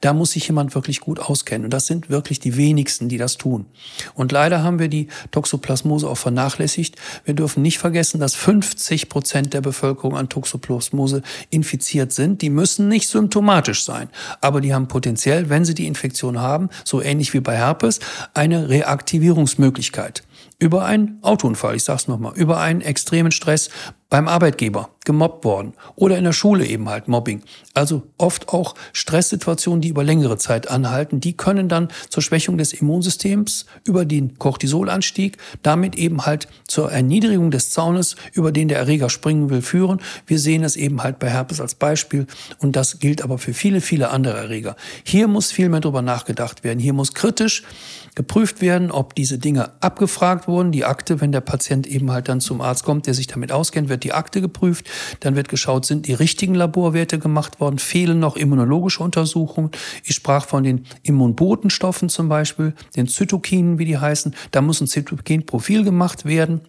da 0.00 0.14
muss 0.14 0.32
sich 0.32 0.48
jemand 0.48 0.74
wirklich 0.74 1.00
gut 1.00 1.20
auskennen. 1.20 1.66
Und 1.66 1.74
das 1.74 1.86
sind 1.86 2.08
wirklich 2.10 2.40
die 2.40 2.56
wenigsten, 2.56 3.08
die 3.08 3.18
das 3.18 3.36
tun. 3.36 3.66
Und 4.14 4.32
leider 4.32 4.62
haben 4.64 4.78
wir 4.78 4.88
die 4.88 5.08
Toxoplasmose 5.30 6.08
auch 6.08 6.16
vernachlässigt. 6.16 6.96
Wir 7.24 7.34
dürfen 7.34 7.62
nicht 7.62 7.78
vergessen, 7.78 8.18
dass 8.18 8.34
50 8.34 9.10
Prozent 9.10 9.52
der 9.52 9.60
Bevölkerung 9.60 10.16
an 10.16 10.30
Toxoplasmose 10.30 11.22
infiziert 11.50 12.12
sind. 12.12 12.40
Die 12.40 12.50
müssen 12.50 12.88
nicht 12.88 13.08
symptomatisch 13.08 13.84
sein, 13.84 14.08
aber 14.40 14.62
die 14.62 14.72
haben 14.72 14.88
potenziell, 14.88 15.50
wenn 15.50 15.66
sie 15.66 15.74
die 15.74 15.86
Infektion 15.86 16.40
haben, 16.40 16.70
so 16.84 17.02
ähnlich 17.02 17.34
wie 17.34 17.40
bei 17.40 17.56
Herpes, 17.56 18.00
eine 18.32 18.53
Reaktivierungsmöglichkeit. 18.58 20.22
Über 20.58 20.84
einen 20.84 21.18
Autounfall, 21.22 21.76
ich 21.76 21.84
sag's 21.84 22.08
nochmal, 22.08 22.34
über 22.36 22.60
einen 22.60 22.80
extremen 22.80 23.32
Stress 23.32 23.70
beim 24.14 24.28
Arbeitgeber, 24.28 24.90
gemobbt 25.04 25.44
worden 25.44 25.72
oder 25.96 26.16
in 26.16 26.22
der 26.22 26.32
Schule 26.32 26.64
eben 26.64 26.88
halt 26.88 27.08
Mobbing. 27.08 27.42
Also 27.74 28.04
oft 28.16 28.48
auch 28.50 28.76
Stresssituationen, 28.92 29.80
die 29.80 29.88
über 29.88 30.04
längere 30.04 30.38
Zeit 30.38 30.70
anhalten, 30.70 31.18
die 31.18 31.36
können 31.36 31.68
dann 31.68 31.88
zur 32.08 32.22
Schwächung 32.22 32.56
des 32.56 32.72
Immunsystems 32.72 33.66
über 33.84 34.04
den 34.04 34.38
Cortisolanstieg, 34.38 35.38
damit 35.62 35.96
eben 35.96 36.26
halt 36.26 36.46
zur 36.68 36.92
Erniedrigung 36.92 37.50
des 37.50 37.70
Zaunes, 37.70 38.14
über 38.32 38.52
den 38.52 38.68
der 38.68 38.78
Erreger 38.78 39.10
springen 39.10 39.50
will, 39.50 39.62
führen. 39.62 40.00
Wir 40.28 40.38
sehen 40.38 40.62
es 40.62 40.76
eben 40.76 41.02
halt 41.02 41.18
bei 41.18 41.28
Herpes 41.28 41.60
als 41.60 41.74
Beispiel 41.74 42.28
und 42.60 42.76
das 42.76 43.00
gilt 43.00 43.20
aber 43.20 43.38
für 43.38 43.52
viele, 43.52 43.80
viele 43.80 44.10
andere 44.10 44.36
Erreger. 44.36 44.76
Hier 45.02 45.26
muss 45.26 45.50
viel 45.50 45.68
mehr 45.68 45.80
drüber 45.80 46.02
nachgedacht 46.02 46.62
werden. 46.62 46.78
Hier 46.78 46.92
muss 46.92 47.14
kritisch 47.14 47.64
geprüft 48.14 48.60
werden, 48.60 48.92
ob 48.92 49.16
diese 49.16 49.38
Dinge 49.38 49.72
abgefragt 49.82 50.46
wurden. 50.46 50.70
Die 50.70 50.84
Akte, 50.84 51.20
wenn 51.20 51.32
der 51.32 51.40
Patient 51.40 51.88
eben 51.88 52.12
halt 52.12 52.28
dann 52.28 52.40
zum 52.40 52.60
Arzt 52.60 52.84
kommt, 52.84 53.08
der 53.08 53.14
sich 53.14 53.26
damit 53.26 53.50
auskennt, 53.50 53.88
wird 53.88 54.03
die 54.04 54.12
Akte 54.12 54.40
geprüft. 54.40 54.88
Dann 55.20 55.36
wird 55.36 55.48
geschaut, 55.48 55.86
sind 55.86 56.06
die 56.06 56.14
richtigen 56.14 56.54
Laborwerte 56.54 57.18
gemacht 57.18 57.60
worden, 57.60 57.78
fehlen 57.78 58.20
noch 58.20 58.36
immunologische 58.36 59.02
Untersuchungen. 59.02 59.70
Ich 60.04 60.14
sprach 60.14 60.46
von 60.46 60.62
den 60.62 60.86
Immunbotenstoffen 61.02 62.08
zum 62.08 62.28
Beispiel, 62.28 62.74
den 62.96 63.08
Zytokinen, 63.08 63.78
wie 63.78 63.84
die 63.84 63.98
heißen. 63.98 64.34
Da 64.50 64.60
muss 64.60 64.80
ein 64.80 64.86
Zytokinprofil 64.86 65.84
gemacht 65.84 66.24
werden. 66.24 66.60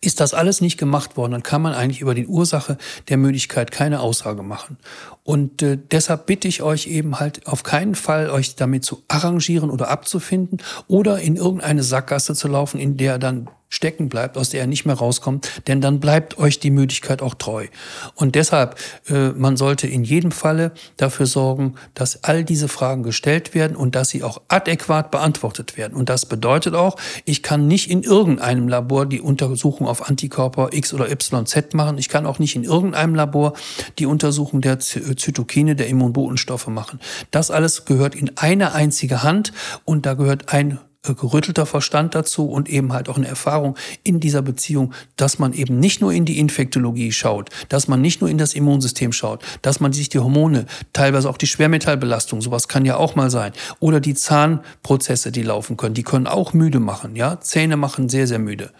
Ist 0.00 0.20
das 0.20 0.34
alles 0.34 0.60
nicht 0.60 0.78
gemacht 0.78 1.16
worden, 1.16 1.32
dann 1.32 1.42
kann 1.42 1.62
man 1.62 1.74
eigentlich 1.74 2.00
über 2.00 2.14
die 2.14 2.26
Ursache 2.26 2.76
der 3.08 3.16
Müdigkeit 3.16 3.70
keine 3.70 4.00
Aussage 4.00 4.42
machen. 4.42 4.78
Und 5.22 5.62
äh, 5.62 5.78
deshalb 5.90 6.26
bitte 6.26 6.48
ich 6.48 6.62
euch 6.62 6.86
eben 6.86 7.20
halt 7.20 7.46
auf 7.46 7.62
keinen 7.62 7.94
Fall, 7.94 8.30
euch 8.30 8.56
damit 8.56 8.84
zu 8.84 9.02
arrangieren 9.08 9.70
oder 9.70 9.88
abzufinden 9.88 10.58
oder 10.88 11.20
in 11.20 11.36
irgendeine 11.36 11.82
Sackgasse 11.82 12.34
zu 12.34 12.48
laufen, 12.48 12.80
in 12.80 12.96
der 12.96 13.18
dann 13.18 13.48
stecken 13.70 14.08
bleibt, 14.08 14.36
aus 14.36 14.50
der 14.50 14.60
er 14.60 14.66
nicht 14.66 14.84
mehr 14.84 14.96
rauskommt, 14.96 15.62
denn 15.68 15.80
dann 15.80 16.00
bleibt 16.00 16.38
euch 16.38 16.58
die 16.58 16.72
Müdigkeit 16.72 17.22
auch 17.22 17.34
treu. 17.34 17.68
Und 18.16 18.34
deshalb, 18.34 18.76
äh, 19.08 19.28
man 19.28 19.56
sollte 19.56 19.86
in 19.86 20.02
jedem 20.02 20.32
Falle 20.32 20.72
dafür 20.96 21.26
sorgen, 21.26 21.76
dass 21.94 22.24
all 22.24 22.44
diese 22.44 22.66
Fragen 22.66 23.04
gestellt 23.04 23.54
werden 23.54 23.76
und 23.76 23.94
dass 23.94 24.08
sie 24.08 24.24
auch 24.24 24.42
adäquat 24.48 25.12
beantwortet 25.12 25.76
werden. 25.76 25.94
Und 25.94 26.08
das 26.08 26.26
bedeutet 26.26 26.74
auch, 26.74 26.96
ich 27.24 27.44
kann 27.44 27.68
nicht 27.68 27.88
in 27.88 28.02
irgendeinem 28.02 28.66
Labor 28.66 29.06
die 29.06 29.20
Untersuchung 29.20 29.86
auf 29.86 30.08
Antikörper 30.08 30.70
X 30.72 30.92
oder 30.92 31.08
YZ 31.08 31.74
machen. 31.74 31.96
Ich 31.96 32.08
kann 32.08 32.26
auch 32.26 32.40
nicht 32.40 32.56
in 32.56 32.64
irgendeinem 32.64 33.14
Labor 33.14 33.54
die 34.00 34.06
Untersuchung 34.06 34.60
der 34.60 34.80
Zytokine, 35.16 35.76
der 35.76 35.88
Immunbotenstoffe 35.88 36.68
machen. 36.68 37.00
Das 37.30 37.50
alles 37.50 37.84
gehört 37.84 38.14
in 38.14 38.36
eine 38.36 38.74
einzige 38.74 39.22
Hand 39.22 39.52
und 39.84 40.06
da 40.06 40.14
gehört 40.14 40.52
ein 40.52 40.78
äh, 41.06 41.14
gerüttelter 41.14 41.64
Verstand 41.64 42.14
dazu 42.14 42.46
und 42.50 42.68
eben 42.68 42.92
halt 42.92 43.08
auch 43.08 43.16
eine 43.16 43.26
Erfahrung 43.26 43.76
in 44.02 44.20
dieser 44.20 44.42
Beziehung, 44.42 44.92
dass 45.16 45.38
man 45.38 45.54
eben 45.54 45.80
nicht 45.80 46.02
nur 46.02 46.12
in 46.12 46.26
die 46.26 46.38
Infektologie 46.38 47.10
schaut, 47.10 47.48
dass 47.70 47.88
man 47.88 48.02
nicht 48.02 48.20
nur 48.20 48.28
in 48.28 48.36
das 48.36 48.52
Immunsystem 48.52 49.12
schaut, 49.12 49.42
dass 49.62 49.80
man 49.80 49.94
sich 49.94 50.10
die 50.10 50.18
Hormone, 50.18 50.66
teilweise 50.92 51.30
auch 51.30 51.38
die 51.38 51.46
Schwermetallbelastung, 51.46 52.42
sowas 52.42 52.68
kann 52.68 52.84
ja 52.84 52.96
auch 52.98 53.14
mal 53.14 53.30
sein, 53.30 53.52
oder 53.78 54.00
die 54.00 54.14
Zahnprozesse, 54.14 55.32
die 55.32 55.42
laufen 55.42 55.78
können, 55.78 55.94
die 55.94 56.02
können 56.02 56.26
auch 56.26 56.52
müde 56.52 56.80
machen, 56.80 57.16
ja, 57.16 57.40
Zähne 57.40 57.78
machen 57.78 58.10
sehr, 58.10 58.26
sehr 58.26 58.38
müde. 58.38 58.70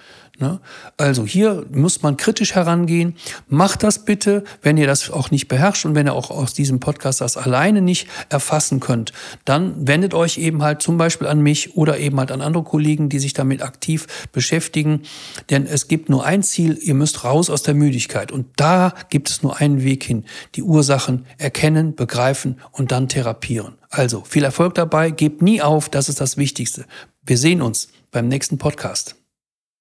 Ne? 0.40 0.58
Also 0.96 1.26
hier 1.26 1.66
muss 1.70 2.02
man 2.02 2.16
kritisch 2.16 2.54
herangehen. 2.54 3.14
Macht 3.48 3.82
das 3.82 4.06
bitte, 4.06 4.42
wenn 4.62 4.78
ihr 4.78 4.86
das 4.86 5.10
auch 5.10 5.30
nicht 5.30 5.48
beherrscht 5.48 5.84
und 5.84 5.94
wenn 5.94 6.06
ihr 6.06 6.14
auch 6.14 6.30
aus 6.30 6.54
diesem 6.54 6.80
Podcast 6.80 7.20
das 7.20 7.36
alleine 7.36 7.82
nicht 7.82 8.08
erfassen 8.30 8.80
könnt, 8.80 9.12
dann 9.44 9.86
wendet 9.86 10.14
euch 10.14 10.38
eben 10.38 10.62
halt 10.62 10.80
zum 10.80 10.96
Beispiel 10.96 11.26
an 11.26 11.40
mich 11.40 11.76
oder 11.76 11.98
eben 11.98 12.18
halt 12.18 12.32
an 12.32 12.40
andere 12.40 12.64
Kollegen, 12.64 13.10
die 13.10 13.18
sich 13.18 13.34
damit 13.34 13.60
aktiv 13.60 14.06
beschäftigen. 14.32 15.02
Denn 15.50 15.66
es 15.66 15.88
gibt 15.88 16.08
nur 16.08 16.24
ein 16.24 16.42
Ziel, 16.42 16.78
ihr 16.80 16.94
müsst 16.94 17.22
raus 17.22 17.50
aus 17.50 17.62
der 17.62 17.74
Müdigkeit. 17.74 18.32
Und 18.32 18.46
da 18.56 18.94
gibt 19.10 19.28
es 19.28 19.42
nur 19.42 19.58
einen 19.58 19.84
Weg 19.84 20.04
hin. 20.04 20.24
Die 20.54 20.62
Ursachen 20.62 21.26
erkennen, 21.36 21.94
begreifen 21.94 22.60
und 22.72 22.92
dann 22.92 23.08
therapieren. 23.08 23.74
Also 23.90 24.24
viel 24.24 24.44
Erfolg 24.44 24.74
dabei, 24.74 25.10
gebt 25.10 25.42
nie 25.42 25.60
auf, 25.60 25.90
das 25.90 26.08
ist 26.08 26.20
das 26.20 26.38
Wichtigste. 26.38 26.86
Wir 27.26 27.36
sehen 27.36 27.60
uns 27.60 27.88
beim 28.10 28.28
nächsten 28.28 28.56
Podcast. 28.56 29.19